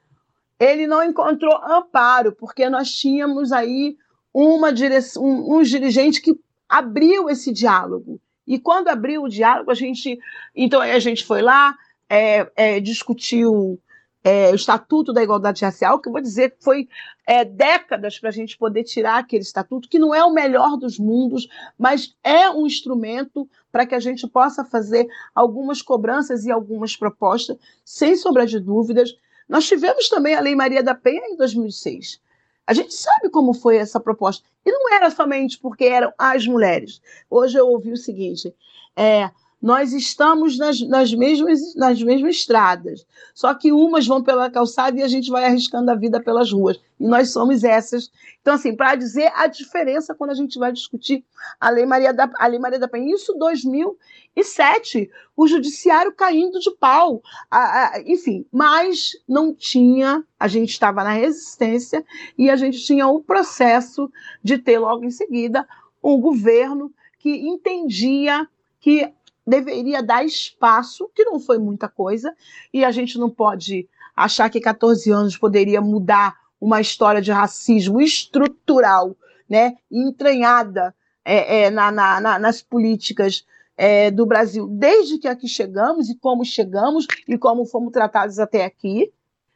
ele 0.60 0.88
não 0.88 1.04
encontrou 1.04 1.56
amparo, 1.64 2.32
porque 2.32 2.70
nós 2.70 2.92
tínhamos 2.92 3.52
aí 3.52 3.98
uma 4.34 4.72
direção, 4.72 5.24
um, 5.24 5.58
um 5.58 5.62
dirigente 5.62 6.22
que 6.22 6.38
abriu 6.68 7.30
esse 7.30 7.52
diálogo. 7.52 8.20
E 8.48 8.60
quando 8.60 8.90
abriu 8.90 9.24
o 9.24 9.30
diálogo, 9.30 9.72
a 9.72 9.76
gente. 9.76 10.20
Então, 10.56 10.82
a 10.82 11.00
gente 11.00 11.26
foi 11.26 11.42
lá, 11.42 11.76
é, 12.10 12.52
é, 12.56 12.80
discutiu 12.80 13.80
é, 14.24 14.52
o 14.52 14.56
Estatuto 14.56 15.14
da 15.14 15.24
Igualdade 15.24 15.64
Racial, 15.64 16.00
que 16.00 16.10
eu 16.10 16.12
vou 16.14 16.22
dizer 16.22 16.52
que 16.52 16.64
foi 16.64 16.88
é, 17.28 17.46
décadas 17.46 18.20
para 18.20 18.30
a 18.30 18.34
gente 18.34 18.58
poder 18.58 18.84
tirar 18.84 19.20
aquele 19.20 19.44
estatuto, 19.44 19.88
que 19.88 20.00
não 20.00 20.14
é 20.14 20.24
o 20.24 20.34
melhor 20.34 20.78
dos 20.78 20.98
mundos, 21.00 21.48
mas 21.78 22.16
é 22.24 22.50
um 22.50 22.66
instrumento 22.66 23.48
para 23.72 23.86
que 23.86 23.96
a 23.96 24.00
gente 24.00 24.28
possa 24.28 24.64
fazer 24.66 25.08
algumas 25.34 25.82
cobranças 25.82 26.44
e 26.46 26.52
algumas 26.52 26.96
propostas, 26.96 27.58
sem 27.84 28.16
sombra 28.16 28.46
de 28.46 28.60
dúvidas, 28.60 29.16
nós 29.48 29.68
tivemos 29.68 30.10
também 30.10 30.36
a 30.36 30.42
Lei 30.42 30.56
Maria 30.56 30.82
da 30.82 30.96
Penha 30.96 31.28
em 31.28 31.36
2006. 31.36 32.20
A 32.68 32.74
gente 32.74 32.94
sabe 32.94 33.30
como 33.30 33.54
foi 33.54 33.78
essa 33.78 34.00
proposta. 34.00 34.48
E 34.66 34.72
não 34.72 34.94
era 34.94 35.12
somente 35.12 35.60
porque 35.60 35.86
eram 35.86 36.12
as 36.18 36.48
mulheres. 36.48 37.00
Hoje 37.30 37.58
eu 37.58 37.68
ouvi 37.68 37.92
o 37.92 37.98
seguinte: 37.98 38.54
é, 38.96 39.30
nós 39.66 39.94
estamos 39.94 40.60
nas, 40.60 40.80
nas, 40.82 41.12
mesmas, 41.12 41.74
nas 41.74 42.00
mesmas 42.00 42.36
estradas, 42.36 43.04
só 43.34 43.52
que 43.52 43.72
umas 43.72 44.06
vão 44.06 44.22
pela 44.22 44.48
calçada 44.48 45.00
e 45.00 45.02
a 45.02 45.08
gente 45.08 45.32
vai 45.32 45.44
arriscando 45.44 45.90
a 45.90 45.96
vida 45.96 46.22
pelas 46.22 46.52
ruas. 46.52 46.80
E 47.00 47.08
nós 47.08 47.32
somos 47.32 47.64
essas. 47.64 48.12
Então, 48.40 48.54
assim, 48.54 48.76
para 48.76 48.94
dizer 48.94 49.32
a 49.34 49.48
diferença 49.48 50.14
quando 50.14 50.30
a 50.30 50.36
gente 50.36 50.60
vai 50.60 50.72
discutir 50.72 51.26
a 51.60 51.72
Lei 51.72 51.84
Maria 51.84 52.14
da, 52.14 52.30
a 52.38 52.46
Lei 52.46 52.60
Maria 52.60 52.78
da 52.78 52.88
Penha, 52.88 53.16
isso 53.16 53.34
2007, 53.40 55.10
o 55.36 55.48
judiciário 55.48 56.14
caindo 56.14 56.60
de 56.60 56.70
pau, 56.70 57.24
a, 57.50 57.96
a, 57.96 58.02
enfim, 58.06 58.46
mas 58.52 59.14
não 59.28 59.52
tinha, 59.52 60.24
a 60.40 60.48
gente 60.48 60.70
estava 60.70 61.04
na 61.04 61.14
resistência 61.14 62.06
e 62.38 62.52
a 62.52 62.56
gente 62.56 62.86
tinha 62.86 63.08
o 63.08 63.20
processo 63.20 64.12
de 64.44 64.60
ter 64.60 64.78
logo 64.78 65.04
em 65.04 65.10
seguida 65.10 65.68
um 66.04 66.22
governo 66.22 66.94
que 67.18 67.32
entendia 67.32 68.48
que 68.80 69.12
deveria 69.46 70.02
dar 70.02 70.26
espaço, 70.26 71.10
que 71.14 71.24
não 71.24 71.40
foi 71.40 71.58
muita 71.58 71.88
coisa, 71.88 72.34
e 72.74 72.84
a 72.84 72.92
gente 72.92 73.18
não 73.18 73.30
pode 73.30 73.88
achar 74.16 74.50
que 74.50 74.60
14 74.60 75.12
anos 75.12 75.38
poderia 75.38 75.82
mudar 75.82 76.36
uma 76.60 76.82
história 76.82 77.22
de 77.22 77.32
racismo 77.32 78.02
estrutural, 78.02 79.16
né, 79.48 79.76
entranhada 79.92 80.96
é, 81.24 81.64
é, 81.64 81.70
na, 81.70 81.92
na, 81.92 82.40
nas 82.40 82.62
políticas 82.62 83.46
é, 83.78 84.10
do 84.10 84.26
Brasil, 84.26 84.68
desde 84.68 85.18
que 85.18 85.28
aqui 85.28 85.48
chegamos 85.48 86.10
e 86.10 86.16
como 86.16 86.46
chegamos 86.46 87.06
e 87.28 87.38
como 87.38 87.66
fomos 87.66 87.92
tratados 87.92 88.40
até 88.40 88.64
aqui, 88.64 89.12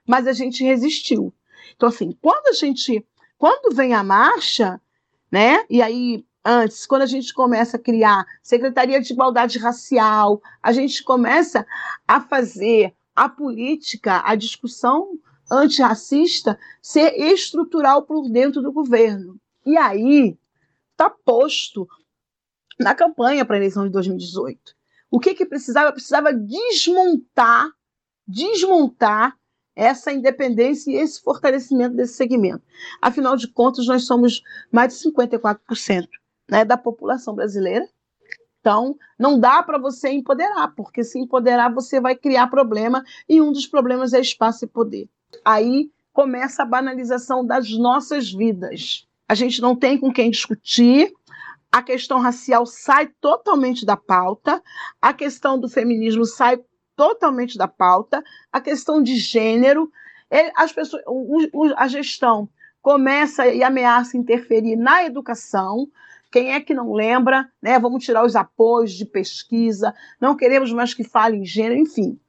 mas 0.06 0.28
a 0.28 0.34
gente 0.34 0.63
resistiu. 0.63 1.34
Então, 1.75 1.89
assim, 1.89 2.15
quando 2.21 2.47
a 2.47 2.54
gente, 2.54 3.06
quando 3.38 3.73
vem 3.73 3.93
a 3.93 4.04
marcha, 4.04 4.80
né, 5.32 5.63
e 5.69 5.82
aí 5.82 6.25
antes, 6.43 6.86
quando 6.86 7.04
a 7.04 7.08
gente 7.08 7.34
começa 7.34 7.78
a 7.78 7.80
criar 7.80 8.25
Secretaria 8.41 9.02
de 9.02 9.13
Igualdade 9.13 9.60
Racial, 9.60 10.41
a 10.62 10.71
gente 10.71 11.04
começa 11.04 11.65
a 12.08 12.21
fazer 12.21 12.93
a 13.15 13.28
política, 13.28 14.21
a 14.25 14.36
discussão 14.36 15.19
antirracista 15.52 16.58
ser 16.82 17.13
estrutural 17.17 18.04
por 18.04 18.30
dentro 18.30 18.62
do 18.62 18.71
governo. 18.71 19.39
E 19.65 19.78
aí 19.78 20.38
está 20.91 21.10
posto 21.10 21.88
na 22.80 22.95
campanha 22.95 23.43
para 23.43 23.56
a 23.56 23.60
eleição 23.60 23.84
de 23.84 23.91
2018. 23.91 24.75
O 25.12 25.19
que, 25.19 25.34
que 25.34 25.45
precisava? 25.45 25.91
Precisava 25.91 26.32
desmontar, 26.32 27.69
desmontar 28.28 29.36
essa 29.75 30.12
independência 30.12 30.91
e 30.91 30.95
esse 30.95 31.21
fortalecimento 31.21 31.95
desse 31.95 32.13
segmento. 32.13 32.63
Afinal 33.02 33.36
de 33.36 33.47
contas, 33.47 33.88
nós 33.88 34.06
somos 34.06 34.41
mais 34.71 34.93
de 34.93 35.10
54% 35.10 36.08
né, 36.49 36.65
da 36.65 36.77
população 36.77 37.33
brasileira. 37.35 37.88
Então, 38.59 38.97
não 39.17 39.39
dá 39.39 39.63
para 39.63 39.77
você 39.77 40.09
empoderar, 40.09 40.73
porque 40.75 41.03
se 41.03 41.17
empoderar 41.17 41.73
você 41.73 41.99
vai 42.01 42.15
criar 42.15 42.47
problema 42.47 43.03
e 43.27 43.41
um 43.41 43.51
dos 43.51 43.65
problemas 43.65 44.13
é 44.13 44.19
espaço 44.19 44.65
e 44.65 44.67
poder. 44.67 45.07
Aí 45.45 45.89
começa 46.12 46.63
a 46.63 46.65
banalização 46.65 47.45
das 47.45 47.69
nossas 47.71 48.31
vidas. 48.31 49.07
A 49.27 49.33
gente 49.33 49.62
não 49.62 49.75
tem 49.75 49.97
com 49.97 50.12
quem 50.12 50.29
discutir, 50.29 51.13
a 51.71 51.81
questão 51.81 52.19
racial 52.19 52.65
sai 52.65 53.07
totalmente 53.21 53.85
da 53.85 53.95
pauta, 53.95 54.62
a 55.01 55.13
questão 55.13 55.57
do 55.57 55.69
feminismo 55.69 56.25
sai 56.25 56.59
totalmente 56.95 57.57
da 57.57 57.67
pauta, 57.67 58.21
a 58.51 58.59
questão 58.59 59.01
de 59.01 59.15
gênero, 59.15 59.89
as 60.55 60.73
pessoas, 60.73 61.01
a 61.77 61.88
gestão 61.88 62.49
começa 62.81 63.47
e 63.47 63.63
ameaça 63.63 64.17
interferir 64.17 64.75
na 64.75 65.05
educação. 65.05 65.88
Quem 66.31 66.53
é 66.53 66.59
que 66.59 66.73
não 66.73 66.93
lembra? 66.93 67.49
Né? 67.61 67.79
Vamos 67.79 68.03
tirar 68.03 68.23
os 68.25 68.35
apoios 68.35 68.93
de 68.93 69.05
pesquisa, 69.05 69.93
não 70.21 70.35
queremos 70.35 70.71
mais 70.71 70.93
que 70.93 71.03
fale 71.03 71.37
em 71.37 71.45
gênero, 71.45 71.79
enfim. 71.79 72.19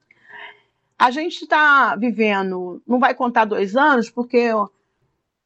A 0.98 1.10
gente 1.10 1.42
está 1.42 1.96
vivendo, 1.96 2.82
não 2.86 2.98
vai 2.98 3.14
contar 3.14 3.44
dois 3.44 3.76
anos, 3.76 4.10
porque 4.10 4.50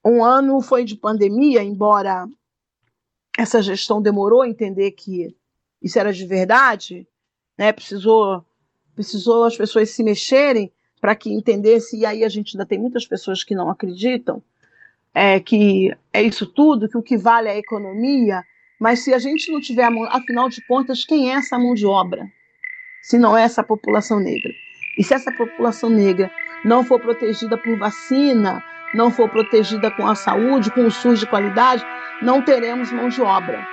um 0.05 0.25
ano 0.25 0.61
foi 0.61 0.85
de 0.85 0.97
pandemia, 0.97 1.63
embora 1.63 2.29
essa 3.39 3.63
gestão 3.63 4.03
demorou 4.03 4.43
a 4.43 4.49
entender 4.49 4.93
que 4.93 5.35
isso 5.83 5.99
era 5.99 6.13
de 6.13 6.27
verdade, 6.27 7.07
né? 7.59 7.73
Precisou, 7.73 8.45
precisou 8.95 9.45
as 9.45 9.57
pessoas 9.57 9.91
se 9.91 10.03
mexerem 10.03 10.73
para 11.01 11.15
que 11.15 11.33
entendesse, 11.33 11.99
e 11.99 12.07
aí 12.07 12.25
a 12.25 12.29
gente 12.29 12.57
ainda 12.57 12.67
tem 12.67 12.79
muitas 12.79 13.07
pessoas 13.07 13.45
que 13.45 13.55
não 13.55 13.69
acreditam 13.69 14.43
é, 15.15 15.39
que 15.39 15.95
é 16.13 16.23
isso 16.23 16.47
tudo, 16.47 16.89
que 16.89 16.99
o 16.99 17.03
que 17.03 17.17
vale 17.17 17.49
é 17.49 17.53
a 17.53 17.59
economia, 17.59 18.43
mas 18.81 19.05
se 19.05 19.15
a 19.15 19.19
gente 19.19 19.51
não 19.53 19.61
tiver, 19.61 19.89
mão, 19.89 20.05
afinal 20.11 20.49
de 20.49 20.61
contas, 20.67 21.05
quem 21.05 21.33
é 21.33 21.37
essa 21.37 21.57
mão 21.57 21.75
de 21.75 21.87
obra? 21.87 22.27
Se 23.03 23.17
não 23.17 23.37
é 23.37 23.43
essa 23.43 23.63
população 23.63 24.19
negra. 24.19 24.53
E 24.99 25.05
se 25.05 25.15
essa 25.15 25.31
população 25.33 25.89
negra 25.89 26.31
não 26.65 26.83
for 26.83 27.01
protegida 27.01 27.57
por 27.57 27.79
vacina, 27.79 28.63
não 28.95 29.11
for 29.11 29.29
protegida 29.29 29.91
com 29.91 30.07
a 30.07 30.15
saúde, 30.15 30.71
com 30.71 30.87
o 30.87 30.91
SUS 30.91 31.21
de 31.21 31.27
qualidade, 31.27 31.85
não 32.23 32.43
teremos 32.43 32.91
mão 32.91 33.09
de 33.09 33.21
obra. 33.21 33.67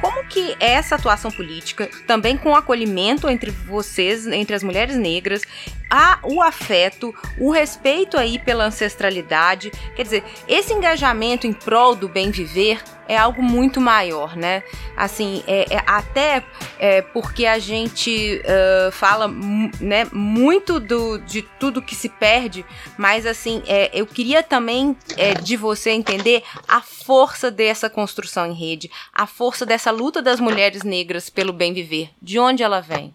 Como 0.00 0.24
que 0.24 0.56
essa 0.58 0.94
atuação 0.94 1.30
política, 1.30 1.88
também 2.06 2.36
com 2.36 2.50
o 2.50 2.54
acolhimento 2.54 3.28
entre 3.28 3.50
vocês, 3.50 4.26
entre 4.26 4.54
as 4.54 4.62
mulheres 4.62 4.96
negras, 4.96 5.42
há 5.90 6.20
o 6.22 6.40
afeto, 6.40 7.12
o 7.38 7.50
respeito 7.50 8.16
aí 8.16 8.38
pela 8.38 8.64
ancestralidade. 8.64 9.72
Quer 9.96 10.04
dizer, 10.04 10.24
esse 10.46 10.72
engajamento 10.72 11.46
em 11.46 11.52
prol 11.52 11.96
do 11.96 12.08
bem 12.08 12.30
viver 12.30 12.80
é 13.10 13.16
algo 13.16 13.42
muito 13.42 13.80
maior, 13.80 14.36
né? 14.36 14.62
Assim, 14.96 15.42
é, 15.48 15.74
é 15.74 15.82
até 15.84 16.44
é, 16.78 17.02
porque 17.02 17.44
a 17.44 17.58
gente 17.58 18.40
uh, 18.40 18.92
fala 18.92 19.26
né, 19.26 20.06
muito 20.12 20.78
do, 20.78 21.18
de 21.18 21.42
tudo 21.42 21.82
que 21.82 21.96
se 21.96 22.08
perde, 22.08 22.64
mas 22.96 23.26
assim, 23.26 23.64
é, 23.66 23.90
eu 23.92 24.06
queria 24.06 24.44
também 24.44 24.96
é, 25.16 25.34
de 25.34 25.56
você 25.56 25.90
entender 25.90 26.44
a 26.68 26.80
força 26.80 27.50
dessa 27.50 27.90
construção 27.90 28.46
em 28.46 28.54
rede, 28.54 28.88
a 29.12 29.26
força 29.26 29.66
dessa 29.66 29.90
luta 29.90 30.22
das 30.22 30.38
mulheres 30.38 30.84
negras 30.84 31.28
pelo 31.28 31.52
bem 31.52 31.72
viver. 31.72 32.10
De 32.22 32.38
onde 32.38 32.62
ela 32.62 32.80
vem? 32.80 33.12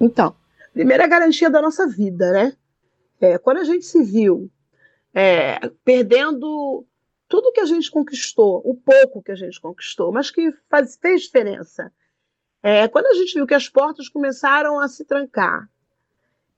Então, 0.00 0.34
Primeiro, 0.72 1.02
a 1.02 1.06
garantia 1.06 1.50
da 1.50 1.62
nossa 1.62 1.86
vida, 1.86 2.30
né? 2.32 2.56
É, 3.20 3.38
quando 3.38 3.58
a 3.58 3.64
gente 3.64 3.84
se 3.84 4.02
viu 4.02 4.50
é, 5.12 5.68
perdendo 5.84 6.86
tudo 7.28 7.52
que 7.52 7.60
a 7.60 7.66
gente 7.66 7.90
conquistou, 7.90 8.62
o 8.64 8.74
pouco 8.74 9.22
que 9.22 9.32
a 9.32 9.36
gente 9.36 9.60
conquistou, 9.60 10.12
mas 10.12 10.30
que 10.30 10.52
faz, 10.70 10.96
fez 10.96 11.22
diferença. 11.22 11.92
É, 12.62 12.88
quando 12.88 13.06
a 13.06 13.14
gente 13.14 13.34
viu 13.34 13.46
que 13.46 13.54
as 13.54 13.68
portas 13.68 14.08
começaram 14.08 14.80
a 14.80 14.88
se 14.88 15.04
trancar, 15.04 15.68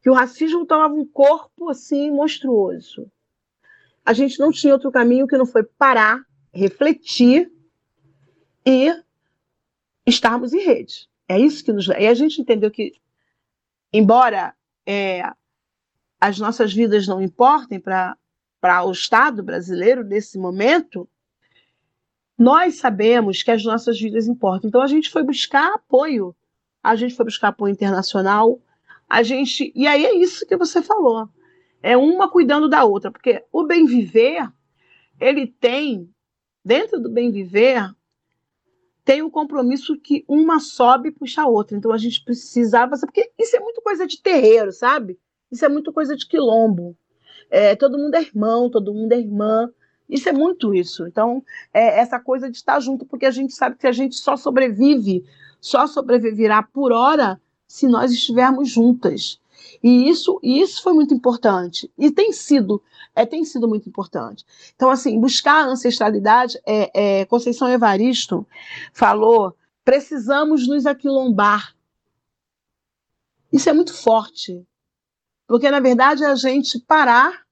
que 0.03 0.09
o 0.09 0.15
racismo 0.15 0.65
tomava 0.65 0.95
um 0.95 1.05
corpo 1.05 1.69
assim 1.69 2.11
monstruoso, 2.11 3.11
a 4.05 4.13
gente 4.13 4.39
não 4.39 4.51
tinha 4.51 4.73
outro 4.73 4.91
caminho 4.91 5.27
que 5.27 5.37
não 5.37 5.47
foi 5.47 5.63
parar, 5.63 6.25
refletir 6.53 7.53
e 8.65 8.93
estarmos 10.07 10.53
em 10.53 10.61
rede. 10.61 11.09
É 11.29 11.39
isso 11.39 11.65
que 11.65 11.73
nos. 11.73 11.87
E 11.89 12.07
a 12.07 12.15
gente 12.15 12.41
entendeu 12.41 12.71
que 12.71 12.95
embora 13.93 14.55
é, 14.87 15.23
as 16.21 16.39
nossas 16.39 16.73
vidas 16.73 17.07
não 17.07 17.23
importem 17.23 17.81
para 17.81 18.17
o 18.85 18.91
Estado 18.93 19.43
brasileiro 19.43 20.05
nesse 20.05 20.39
momento, 20.39 21.09
nós 22.39 22.77
sabemos 22.77 23.43
que 23.43 23.51
as 23.51 23.65
nossas 23.65 24.01
vidas 24.01 24.27
importam. 24.27 24.69
Então 24.69 24.81
a 24.81 24.87
gente 24.87 25.11
foi 25.11 25.23
buscar 25.23 25.75
apoio, 25.75 26.35
a 26.83 26.97
gente 26.97 27.15
foi 27.15 27.25
buscar 27.25 27.49
apoio 27.49 27.73
internacional, 27.73 28.61
a 29.09 29.23
gente 29.23 29.73
e 29.75 29.87
aí 29.87 30.07
é 30.07 30.15
isso 30.15 30.47
que 30.47 30.57
você 30.57 30.83
falou, 30.83 31.29
é 31.83 31.97
uma 31.97 32.31
cuidando 32.31 32.69
da 32.69 32.85
outra, 32.85 33.11
porque 33.11 33.45
o 33.53 33.65
bem 33.65 33.85
viver 33.87 34.51
ele 35.21 35.47
tem 35.47 36.09
dentro 36.65 37.01
do 37.01 37.11
bem 37.11 37.31
viver 37.31 37.95
tem 39.11 39.23
o 39.23 39.31
compromisso 39.31 39.99
que 39.99 40.25
uma 40.29 40.61
sobe 40.61 41.09
e 41.09 41.11
puxa 41.11 41.43
a 41.43 41.47
outra. 41.49 41.77
Então 41.77 41.91
a 41.91 41.99
gente 41.99 42.23
precisava, 42.23 42.97
porque 42.97 43.29
isso 43.37 43.57
é 43.57 43.59
muito 43.59 43.83
coisa 43.83 44.07
de 44.07 44.23
terreiro, 44.23 44.71
sabe? 44.71 45.19
Isso 45.51 45.65
é 45.65 45.69
muito 45.69 45.93
coisa 45.93 46.15
de 46.15 46.25
quilombo. 46.25 46.97
É, 47.51 47.75
todo 47.75 47.99
mundo 47.99 48.15
é 48.15 48.23
irmão, 48.23 48.71
todo 48.71 48.95
mundo 48.95 49.11
é 49.11 49.19
irmã. 49.19 49.69
Isso 50.09 50.29
é 50.29 50.33
muito 50.33 50.73
isso. 50.73 51.09
Então, 51.09 51.43
é 51.75 51.99
essa 51.99 52.21
coisa 52.21 52.49
de 52.49 52.57
estar 52.57 52.79
junto, 52.79 53.05
porque 53.05 53.27
a 53.27 53.33
gente 53.33 53.53
sabe 53.53 53.77
que 53.77 53.87
a 53.89 53.91
gente 53.91 54.15
só 54.15 54.37
sobrevive, 54.37 55.25
só 55.61 55.89
sobreviverá 55.89 56.63
por 56.63 56.93
hora 56.93 57.41
se 57.67 57.89
nós 57.89 58.13
estivermos 58.13 58.69
juntas. 58.71 59.41
E 59.83 60.09
isso, 60.09 60.39
isso 60.43 60.83
foi 60.83 60.93
muito 60.93 61.15
importante. 61.15 61.91
E 61.99 62.11
tem 62.11 62.33
sido, 62.33 62.83
é, 63.15 63.25
tem 63.25 63.45
sido 63.45 63.69
muito 63.69 63.89
importante. 63.89 64.45
Então, 64.75 64.91
assim, 64.91 65.19
buscar 65.19 65.65
a 65.65 65.69
ancestralidade, 65.69 66.59
é, 66.67 67.21
é, 67.21 67.25
Conceição 67.27 67.69
Evaristo 67.69 68.47
falou, 68.93 69.57
precisamos 69.85 70.67
nos 70.69 70.87
aquilombar. 70.87 71.75
Isso 73.53 73.69
é 73.69 73.73
muito 73.73 73.95
forte. 73.95 74.65
Porque, 75.47 75.71
na 75.71 75.81
verdade, 75.81 76.23
é 76.23 76.29
a 76.29 76.37
gente 76.37 76.79
parar 76.79 77.45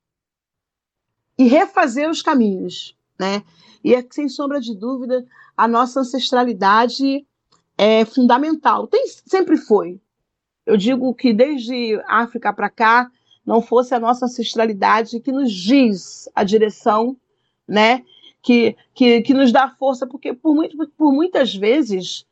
e 1.37 1.45
refazer 1.45 2.09
os 2.09 2.23
caminhos, 2.23 2.97
né? 3.19 3.43
E 3.83 3.95
é 3.95 4.05
sem 4.11 4.29
sombra 4.29 4.61
de 4.61 4.75
dúvida, 4.75 5.27
a 5.57 5.67
nossa 5.67 6.01
ancestralidade 6.01 7.27
é 7.77 8.05
fundamental. 8.05 8.87
Tem, 8.89 9.07
sempre 9.07 9.57
foi. 9.57 10.01
Eu 10.69 10.77
digo 10.77 11.15
que 11.15 11.33
desde 11.33 11.99
África 12.07 12.53
para 12.53 12.69
cá, 12.69 13.11
não 13.45 13.63
fosse 13.63 13.95
a 13.95 13.99
nossa 13.99 14.27
ancestralidade 14.27 15.19
que 15.19 15.33
nos 15.33 15.51
diz 15.51 16.29
a 16.35 16.45
direção, 16.45 17.17
né? 17.67 18.05
Que, 18.43 18.77
que, 18.93 19.23
que 19.23 19.33
nos 19.33 19.51
dá 19.51 19.71
força, 19.71 20.07
porque 20.07 20.35
por, 20.35 20.55
muito, 20.55 20.87
por 20.91 21.11
muitas 21.11 21.55
vezes 21.55 22.27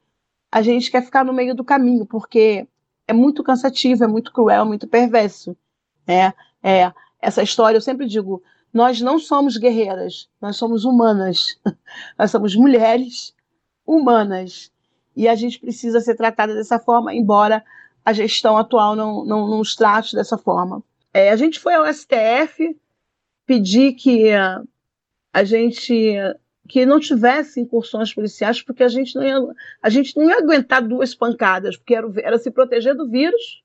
a 0.53 0.61
gente 0.61 0.91
quer 0.91 1.03
ficar 1.03 1.25
no 1.25 1.33
meio 1.33 1.55
do 1.55 1.65
caminho, 1.65 2.05
porque 2.05 2.69
é 3.09 3.15
muito 3.15 3.43
cansativo, 3.43 4.05
é 4.05 4.07
muito 4.07 4.31
cruel, 4.31 4.61
é 4.61 4.67
muito 4.67 4.87
perverso. 4.87 5.57
Né? 6.07 6.35
É, 6.63 6.93
essa 7.19 7.43
história, 7.43 7.79
eu 7.79 7.83
sempre 7.83 8.07
digo, 8.07 8.43
nós 8.71 9.01
não 9.01 9.19
somos 9.19 9.57
guerreiras, 9.57 10.29
nós 10.39 10.59
somos 10.59 10.85
humanas. 10.85 11.59
nós 12.19 12.31
somos 12.31 12.55
mulheres 12.55 13.35
humanas. 13.87 14.71
E 15.17 15.27
a 15.27 15.35
gente 15.35 15.59
precisa 15.59 16.03
ser 16.03 16.17
tratada 16.17 16.55
dessa 16.55 16.79
forma, 16.79 17.15
embora 17.15 17.65
a 18.07 18.13
gestão 18.13 18.57
atual 18.57 18.95
não, 18.95 19.25
não, 19.25 19.49
não 19.49 19.61
os 19.61 19.75
trate 19.75 20.15
dessa 20.15 20.39
forma. 20.39 20.81
É, 21.13 21.33
a 21.33 21.37
gente 21.37 21.59
foi 21.59 21.75
ao 21.75 21.93
STF 21.93 22.79
pedir 23.45 23.95
que 23.95 24.31
a 25.33 25.43
gente 25.43 26.15
que 26.69 26.87
não 26.87 27.01
tivesse 27.01 27.61
incursões 27.61 28.15
policiais, 28.15 28.63
porque 28.63 28.83
a 28.83 28.89
gente 28.89 29.15
não 29.15 29.25
ia, 29.25 29.39
a 29.83 29.91
gente 29.91 30.17
não 30.17 30.29
ia 30.29 30.39
aguentar 30.39 30.83
duas 30.83 31.15
pancadas, 31.15 31.77
porque 31.77 31.95
era, 31.95 32.09
era 32.21 32.39
se 32.39 32.51
proteger 32.51 32.95
do 32.95 33.09
vírus 33.09 33.63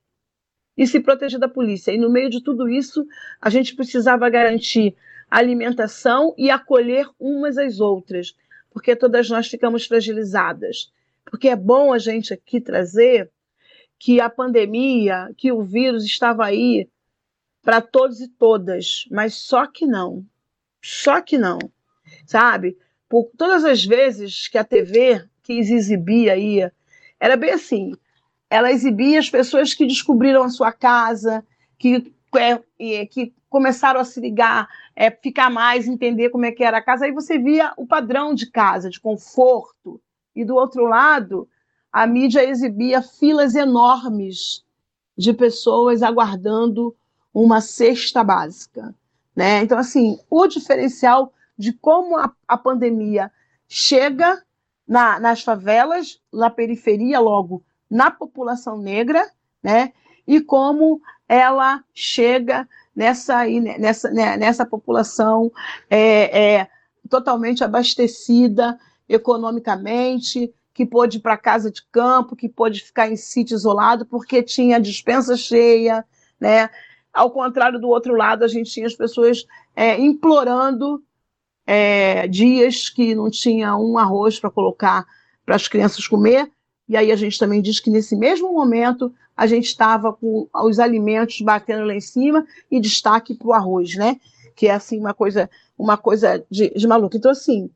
e 0.78 0.88
se 0.88 1.00
proteger 1.00 1.40
da 1.40 1.48
polícia. 1.48 1.92
E 1.92 1.98
no 1.98 2.12
meio 2.12 2.30
de 2.30 2.44
tudo 2.44 2.68
isso, 2.68 3.06
a 3.40 3.50
gente 3.50 3.76
precisava 3.76 4.30
garantir 4.30 4.96
alimentação 5.30 6.34
e 6.38 6.50
acolher 6.50 7.08
umas 7.20 7.58
às 7.58 7.80
outras, 7.80 8.36
porque 8.72 8.96
todas 8.96 9.30
nós 9.30 9.48
ficamos 9.48 9.86
fragilizadas. 9.86 10.92
Porque 11.26 11.48
é 11.48 11.56
bom 11.56 11.94
a 11.94 12.00
gente 12.00 12.34
aqui 12.34 12.60
trazer 12.60 13.32
que 14.02 14.20
a 14.20 14.32
pandemia, 14.32 15.30
que 15.38 15.52
o 15.52 15.62
vírus 15.62 16.04
estava 16.04 16.44
aí 16.44 16.90
para 17.62 17.80
todos 17.80 18.20
e 18.20 18.28
todas, 18.28 19.06
mas 19.12 19.36
só 19.36 19.68
que 19.68 19.86
não. 19.86 20.26
Só 20.82 21.22
que 21.22 21.38
não. 21.38 21.60
Sabe? 22.26 22.76
Por 23.08 23.30
todas 23.38 23.64
as 23.64 23.86
vezes 23.86 24.48
que 24.48 24.58
a 24.58 24.64
TV 24.64 25.24
quis 25.44 25.70
exibir 25.70 26.32
aí, 26.32 26.68
era 27.20 27.38
bem 27.38 27.52
assim. 27.52 27.94
Ela 28.50 28.72
exibia 28.72 29.20
as 29.20 29.30
pessoas 29.30 29.76
que 29.76 29.86
descobriram 29.86 30.42
a 30.42 30.50
sua 30.50 30.72
casa, 30.72 31.46
que, 31.78 32.12
é, 32.36 33.06
que 33.06 33.36
começaram 33.48 34.00
a 34.00 34.04
se 34.04 34.20
ligar, 34.20 34.68
é, 34.96 35.12
ficar 35.12 35.52
mais, 35.52 35.88
entender 35.88 36.32
como 36.32 36.46
é 36.46 36.52
que 36.52 36.64
era 36.64 36.80
a 36.80 36.84
casa, 36.84 37.06
aí 37.06 37.12
você 37.12 37.38
via 37.38 37.72
o 37.78 37.86
padrão 37.86 38.34
de 38.34 38.50
casa, 38.50 38.90
de 38.90 39.00
conforto, 39.00 40.02
e 40.36 40.44
do 40.44 40.56
outro 40.56 40.86
lado, 40.86 41.48
a 41.92 42.08
mídia 42.08 42.48
exibia 42.48 43.02
filas 43.02 43.56
enormes 43.56 44.64
de 45.18 45.34
pessoas 45.34 46.02
aguardando 46.02 46.96
uma 47.34 47.62
cesta 47.62 48.24
básica. 48.24 48.96
Né? 49.36 49.62
Então, 49.62 49.78
assim, 49.78 50.20
o 50.30 50.48
diferencial 50.48 51.34
de 51.58 51.74
como 51.74 52.18
a, 52.18 52.32
a 52.48 52.58
pandemia 52.58 53.32
chega 53.68 54.42
na, 54.88 55.20
nas 55.20 55.44
favelas, 55.44 56.20
na 56.32 56.50
periferia, 56.50 57.20
logo 57.20 57.64
na 57.90 58.10
população 58.10 58.78
negra, 58.78 59.30
né? 59.62 59.94
e 60.28 60.40
como 60.40 61.02
ela 61.28 61.84
chega 61.94 62.68
nessa, 62.96 63.44
nessa, 63.80 64.12
né, 64.12 64.38
nessa 64.38 64.66
população 64.66 65.52
é, 65.90 66.58
é, 66.60 66.68
totalmente 67.10 67.64
abastecida 67.64 68.80
economicamente, 69.08 70.54
que 70.74 70.86
pôde 70.86 71.18
ir 71.18 71.22
para 71.22 71.38
casa 71.38 71.70
de 71.72 71.84
campo, 71.92 72.36
que 72.36 72.48
pôde 72.48 72.82
ficar 72.82 73.10
em 73.10 73.16
sítio 73.16 73.56
isolado 73.56 74.06
porque 74.06 74.42
tinha 74.42 74.80
dispensa 74.80 75.36
cheia, 75.36 76.06
né? 76.40 76.70
Ao 77.14 77.30
contrário 77.30 77.80
do 77.80 77.90
outro 77.90 78.16
lado, 78.16 78.46
a 78.46 78.48
gente 78.48 78.72
tinha 78.72 78.88
as 78.88 78.96
pessoas 78.96 79.46
é, 79.76 80.00
implorando 80.00 81.04
é, 81.68 82.28
dias 82.28 82.90
que 82.90 83.14
não 83.14 83.30
tinha 83.30 83.76
um 83.76 83.98
arroz 83.98 84.40
para 84.40 84.50
colocar 84.50 85.06
para 85.46 85.56
as 85.56 85.68
crianças 85.68 86.08
comer. 86.08 86.50
E 86.88 86.96
aí 86.96 87.12
a 87.12 87.16
gente 87.16 87.38
também 87.38 87.62
diz 87.62 87.80
que 87.80 87.90
nesse 87.90 88.16
mesmo 88.16 88.54
momento 88.54 89.14
a 89.36 89.48
gente 89.48 89.66
estava 89.66 90.14
com 90.14 90.48
os 90.54 90.80
alimentos 90.80 91.40
batendo 91.42 91.86
lá 91.86 91.94
em 91.94 92.02
cima 92.02 92.46
e 92.70 92.80
destaque 92.80 93.34
para 93.34 93.48
o 93.48 93.54
arroz, 93.54 93.96
né? 93.96 94.20
Que 94.56 94.68
é 94.68 94.72
assim 94.72 95.00
uma 95.00 95.14
coisa, 95.14 95.50
uma 95.78 95.98
coisa 95.98 96.44
de, 96.50 96.70
de 96.70 96.88
maluco. 96.88 97.18
Então, 97.18 97.32
assim, 97.32 97.70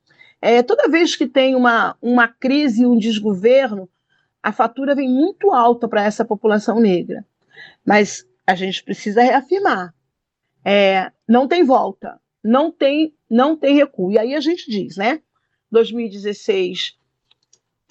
é, 0.46 0.62
toda 0.62 0.88
vez 0.88 1.16
que 1.16 1.26
tem 1.26 1.56
uma, 1.56 1.98
uma 2.00 2.28
crise, 2.28 2.86
um 2.86 3.00
desgoverno, 3.00 3.90
a 4.44 4.52
fatura 4.52 4.94
vem 4.94 5.10
muito 5.10 5.52
alta 5.52 5.88
para 5.88 6.04
essa 6.04 6.24
população 6.24 6.80
negra. 6.80 7.26
Mas 7.84 8.28
a 8.46 8.54
gente 8.54 8.84
precisa 8.84 9.24
reafirmar: 9.24 9.92
é, 10.64 11.12
não 11.28 11.48
tem 11.48 11.64
volta, 11.64 12.22
não 12.44 12.72
tem, 12.72 13.16
não 13.28 13.58
tem 13.58 13.74
recuo. 13.74 14.12
E 14.12 14.20
aí 14.20 14.36
a 14.36 14.40
gente 14.40 14.70
diz, 14.70 14.98
né? 14.98 15.20
2016 15.72 16.96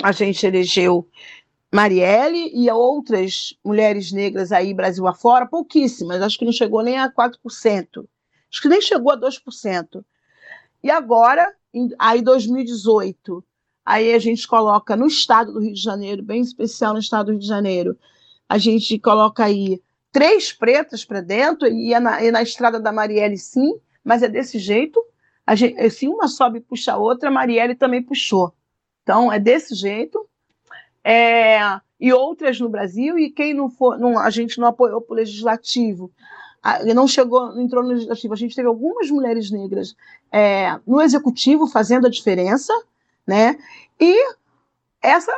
a 0.01 0.13
gente 0.13 0.47
elegeu 0.47 1.09
Marielle 1.75 2.53
e 2.55 2.71
outras 2.71 3.59
mulheres 3.65 4.13
negras 4.13 4.53
aí 4.53 4.73
Brasil 4.73 5.09
afora, 5.09 5.45
pouquíssimas, 5.45 6.23
acho 6.23 6.39
que 6.39 6.45
não 6.45 6.53
chegou 6.53 6.85
nem 6.85 6.99
a 6.99 7.11
4%, 7.11 8.07
acho 8.49 8.63
que 8.63 8.69
nem 8.69 8.81
chegou 8.81 9.11
a 9.11 9.19
2%. 9.19 10.05
E 10.85 10.91
agora, 10.91 11.53
aí 11.99 12.23
2018, 12.23 13.45
aí 13.85 14.15
a 14.15 14.19
gente 14.19 14.47
coloca 14.47 14.97
no 14.97 15.07
estado 15.07 15.53
do 15.53 15.61
Rio 15.61 15.75
de 15.75 15.83
Janeiro, 15.83 16.23
bem 16.23 16.41
especial 16.41 16.93
no 16.93 17.01
estado 17.01 17.27
do 17.27 17.33
Rio 17.33 17.41
de 17.41 17.47
Janeiro, 17.47 17.99
a 18.49 18.59
gente 18.59 18.99
coloca 18.99 19.45
aí 19.45 19.83
três 20.13 20.53
pretas 20.53 21.05
para 21.05 21.21
dentro, 21.21 21.67
e, 21.67 21.93
é 21.93 22.01
na, 22.01 22.21
na 22.31 22.43
estrada 22.43 22.79
da 22.79 22.93
Marielle 22.93 23.37
sim, 23.37 23.75
mas 24.05 24.23
é 24.23 24.29
desse 24.29 24.59
jeito, 24.59 25.03
a 25.47 25.55
gente, 25.55 25.91
se 25.91 26.09
uma 26.09 26.29
sobe 26.29 26.59
e 26.59 26.63
puxa 26.63 26.93
a 26.93 26.97
outra, 26.97 27.29
a 27.29 27.33
Marielle 27.33 27.75
também 27.75 28.03
puxou. 28.03 28.55
Então, 29.03 29.31
é 29.31 29.39
desse 29.39 29.75
jeito. 29.75 30.27
É, 31.03 31.59
e 32.01 32.13
outras 32.13 32.59
no 32.59 32.69
Brasil, 32.69 33.19
e 33.19 33.31
quem 33.31 33.53
não 33.53 33.69
for, 33.69 33.99
não, 33.99 34.19
a 34.19 34.31
gente 34.31 34.59
não 34.59 34.69
apoiou 34.69 35.01
para 35.03 35.13
o 35.13 35.17
legislativo, 35.17 36.11
não 36.95 37.07
chegou, 37.07 37.55
não 37.55 37.61
entrou 37.61 37.83
no 37.83 37.91
legislativo, 37.91 38.33
a 38.33 38.37
gente 38.37 38.57
teve 38.57 38.69
algumas 38.69 39.11
mulheres 39.11 39.51
negras 39.51 39.95
é, 40.33 40.79
no 40.87 41.03
executivo 41.03 41.67
fazendo 41.67 42.07
a 42.07 42.11
diferença, 42.11 42.73
né? 43.27 43.59
E 44.01 44.35
essa, 45.03 45.33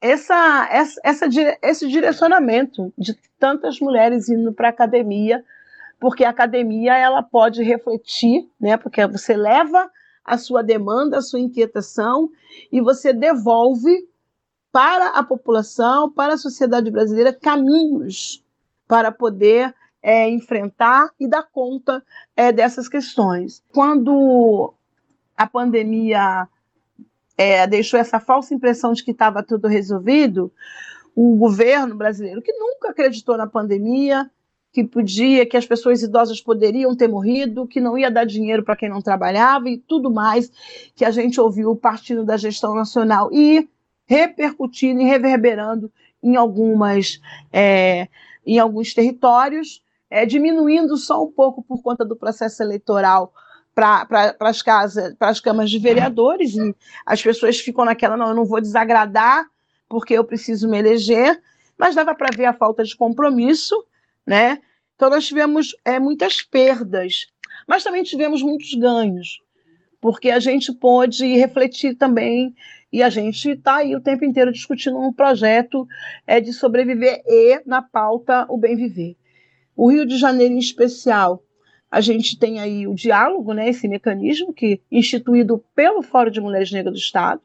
essa, 0.00 0.68
essa, 0.70 1.00
essa, 1.04 1.26
esse 1.62 1.88
direcionamento 1.88 2.92
de 2.98 3.14
tantas 3.38 3.78
mulheres 3.78 4.28
indo 4.28 4.52
para 4.52 4.68
a 4.68 4.70
academia, 4.70 5.44
porque 6.00 6.24
a 6.24 6.30
academia 6.30 6.96
ela 6.96 7.22
pode 7.22 7.62
refletir, 7.62 8.50
né? 8.60 8.76
Porque 8.76 9.06
você 9.06 9.36
leva 9.36 9.88
a 10.24 10.36
sua 10.36 10.62
demanda, 10.62 11.18
a 11.18 11.22
sua 11.22 11.38
inquietação 11.38 12.28
e 12.72 12.80
você 12.80 13.12
devolve 13.12 14.08
para 14.72 15.10
a 15.10 15.22
população, 15.22 16.10
para 16.10 16.34
a 16.34 16.38
sociedade 16.38 16.90
brasileira, 16.90 17.32
caminhos 17.32 18.44
para 18.88 19.12
poder 19.12 19.72
é, 20.06 20.30
enfrentar 20.30 21.10
e 21.18 21.26
dar 21.26 21.42
conta 21.42 22.00
é, 22.36 22.52
dessas 22.52 22.88
questões. 22.88 23.60
Quando 23.72 24.72
a 25.36 25.48
pandemia 25.48 26.46
é, 27.36 27.66
deixou 27.66 27.98
essa 27.98 28.20
falsa 28.20 28.54
impressão 28.54 28.92
de 28.92 29.02
que 29.02 29.10
estava 29.10 29.42
tudo 29.42 29.66
resolvido, 29.66 30.52
o 31.12 31.34
governo 31.34 31.96
brasileiro, 31.96 32.40
que 32.40 32.52
nunca 32.52 32.90
acreditou 32.90 33.36
na 33.36 33.48
pandemia, 33.48 34.30
que 34.72 34.84
podia, 34.84 35.44
que 35.44 35.56
as 35.56 35.66
pessoas 35.66 36.00
idosas 36.04 36.40
poderiam 36.40 36.94
ter 36.94 37.08
morrido, 37.08 37.66
que 37.66 37.80
não 37.80 37.98
ia 37.98 38.10
dar 38.10 38.24
dinheiro 38.24 38.62
para 38.62 38.76
quem 38.76 38.88
não 38.88 39.02
trabalhava 39.02 39.68
e 39.68 39.76
tudo 39.76 40.08
mais 40.08 40.52
que 40.94 41.04
a 41.04 41.10
gente 41.10 41.40
ouviu 41.40 41.74
partindo 41.74 42.24
da 42.24 42.36
gestão 42.36 42.76
nacional 42.76 43.28
e 43.32 43.68
repercutindo 44.06 45.00
e 45.00 45.04
reverberando 45.04 45.90
em 46.22 46.36
algumas 46.36 47.20
é, 47.52 48.06
em 48.46 48.60
alguns 48.60 48.94
territórios, 48.94 49.82
é, 50.10 50.24
diminuindo 50.24 50.96
só 50.96 51.22
um 51.24 51.30
pouco 51.30 51.62
por 51.62 51.82
conta 51.82 52.04
do 52.04 52.16
processo 52.16 52.62
eleitoral 52.62 53.32
para 53.74 54.34
as 54.40 54.62
casas, 54.62 55.14
para 55.14 55.28
as 55.28 55.40
câmaras 55.40 55.70
de 55.70 55.78
vereadores, 55.78 56.54
e 56.54 56.74
as 57.04 57.22
pessoas 57.22 57.60
ficam 57.60 57.84
naquela, 57.84 58.16
não, 58.16 58.28
eu 58.28 58.34
não 58.34 58.44
vou 58.44 58.60
desagradar 58.60 59.46
porque 59.88 60.14
eu 60.14 60.24
preciso 60.24 60.68
me 60.68 60.78
eleger, 60.78 61.40
mas 61.78 61.94
dava 61.94 62.14
para 62.14 62.34
ver 62.34 62.46
a 62.46 62.54
falta 62.54 62.82
de 62.82 62.96
compromisso, 62.96 63.84
né? 64.26 64.60
Então 64.94 65.10
nós 65.10 65.26
tivemos 65.26 65.76
é, 65.84 66.00
muitas 66.00 66.42
perdas, 66.42 67.26
mas 67.68 67.84
também 67.84 68.02
tivemos 68.02 68.42
muitos 68.42 68.72
ganhos, 68.74 69.42
porque 70.00 70.30
a 70.30 70.40
gente 70.40 70.72
pôde 70.72 71.36
refletir 71.36 71.94
também 71.96 72.54
e 72.90 73.02
a 73.02 73.10
gente 73.10 73.50
está 73.50 73.76
aí 73.76 73.94
o 73.94 74.00
tempo 74.00 74.24
inteiro 74.24 74.50
discutindo 74.50 74.98
um 74.98 75.12
projeto 75.12 75.86
é, 76.26 76.40
de 76.40 76.52
sobreviver 76.52 77.22
e, 77.26 77.60
na 77.66 77.82
pauta, 77.82 78.46
o 78.48 78.56
bem 78.56 78.74
viver. 78.74 79.16
O 79.76 79.90
Rio 79.90 80.06
de 80.06 80.16
Janeiro, 80.16 80.54
em 80.54 80.58
especial, 80.58 81.42
a 81.90 82.00
gente 82.00 82.38
tem 82.38 82.58
aí 82.58 82.86
o 82.86 82.94
diálogo, 82.94 83.52
né, 83.52 83.68
esse 83.68 83.86
mecanismo 83.86 84.52
que 84.52 84.80
instituído 84.90 85.62
pelo 85.74 86.02
Fórum 86.02 86.30
de 86.30 86.40
Mulheres 86.40 86.72
Negras 86.72 86.94
do 86.94 86.98
Estado, 86.98 87.40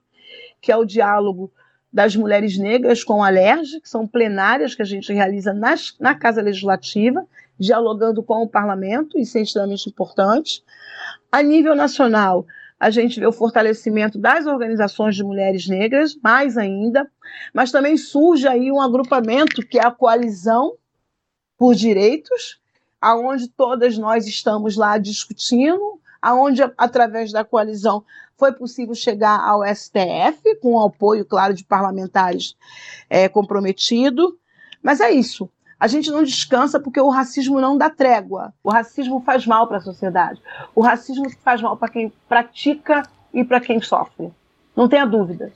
que 0.62 0.72
é 0.72 0.78
o 0.78 0.86
diálogo 0.86 1.52
das 1.92 2.16
mulheres 2.16 2.58
negras 2.58 3.04
com 3.04 3.22
a 3.22 3.30
LERJ, 3.30 3.82
que 3.82 3.90
são 3.90 4.08
plenárias 4.08 4.74
que 4.74 4.82
a 4.82 4.86
gente 4.86 5.12
realiza 5.12 5.54
nas, 5.54 5.94
na 6.00 6.16
Casa 6.16 6.42
Legislativa, 6.42 7.28
dialogando 7.60 8.24
com 8.24 8.42
o 8.42 8.48
parlamento, 8.48 9.20
isso 9.20 9.38
é 9.38 9.42
extremamente 9.42 9.90
importante. 9.90 10.64
A 11.30 11.44
nível 11.44 11.76
nacional, 11.76 12.46
a 12.80 12.90
gente 12.90 13.20
vê 13.20 13.28
o 13.28 13.32
fortalecimento 13.32 14.18
das 14.18 14.46
organizações 14.46 15.16
de 15.16 15.24
mulheres 15.24 15.68
negras, 15.68 16.16
mais 16.24 16.58
ainda, 16.58 17.08
mas 17.54 17.72
também 17.72 17.98
surge 17.98 18.48
aí 18.48 18.72
um 18.72 18.82
agrupamento 18.82 19.62
que 19.68 19.78
é 19.78 19.86
a 19.86 19.92
Coalizão 19.92 20.78
por 21.62 21.76
Direitos, 21.76 22.60
aonde 23.00 23.48
todas 23.48 23.96
nós 23.96 24.26
estamos 24.26 24.76
lá 24.76 24.98
discutindo, 24.98 26.00
aonde 26.20 26.64
através 26.76 27.32
da 27.32 27.46
coalizão 27.46 28.04
foi 28.36 28.52
possível 28.52 28.96
chegar 28.96 29.40
ao 29.40 29.64
STF, 29.64 30.56
com 30.60 30.74
o 30.74 30.84
apoio, 30.84 31.24
claro, 31.24 31.54
de 31.54 31.64
parlamentares 31.64 32.58
é, 33.08 33.30
comprometidos. 33.30 34.34
Mas 34.82 35.02
é 35.02 35.12
isso. 35.12 35.48
A 35.80 35.86
gente 35.86 36.10
não 36.10 36.24
descansa 36.24 36.80
porque 36.80 37.00
o 37.00 37.10
racismo 37.10 37.62
não 37.62 37.78
dá 37.78 37.92
trégua. 37.92 38.52
O 38.64 38.72
racismo 38.72 39.22
faz 39.24 39.46
mal 39.46 39.68
para 39.68 39.78
a 39.78 39.82
sociedade. 39.82 40.42
O 40.74 40.82
racismo 40.82 41.30
faz 41.44 41.62
mal 41.62 41.78
para 41.78 41.90
quem 41.90 42.12
pratica 42.28 43.04
e 43.32 43.44
para 43.44 43.62
quem 43.62 43.80
sofre. 43.80 44.34
Não 44.76 44.90
tenha 44.90 45.06
dúvida. 45.06 45.54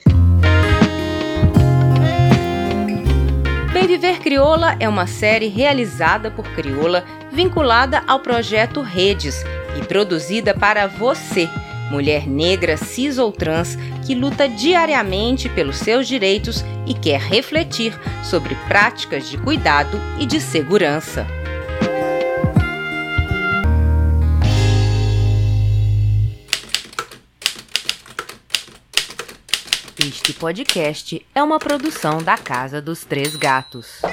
Bem 3.76 3.88
Viver 3.88 4.20
Crioula 4.20 4.78
é 4.80 4.88
uma 4.88 5.06
série 5.06 5.50
realizada 5.50 6.32
por 6.32 6.48
Crioula, 6.56 7.04
vinculada 7.30 8.02
ao 8.08 8.22
projeto 8.22 8.82
Redes 8.82 9.44
e 9.78 9.84
produzida 9.84 10.54
para 10.54 10.88
você 10.88 11.50
mulher 11.92 12.26
negra, 12.26 12.78
cis 12.78 13.18
ou 13.18 13.34
trans, 13.34 13.78
que 14.06 14.16
luta 14.16 14.48
diariamente 14.48 15.50
pelos 15.50 15.76
seus 15.76 16.08
direitos 16.08 16.64
e 16.88 16.94
quer 16.94 17.20
refletir 17.20 17.94
sobre 18.24 18.56
práticas 18.66 19.30
de 19.30 19.38
cuidado 19.38 20.00
e 20.18 20.26
de 20.26 20.40
segurança. 20.40 21.28
Este 30.08 30.34
podcast 30.34 31.26
é 31.34 31.42
uma 31.42 31.58
produção 31.58 32.22
da 32.22 32.38
Casa 32.38 32.80
dos 32.80 33.04
Três 33.04 33.36
Gatos. 33.36 34.04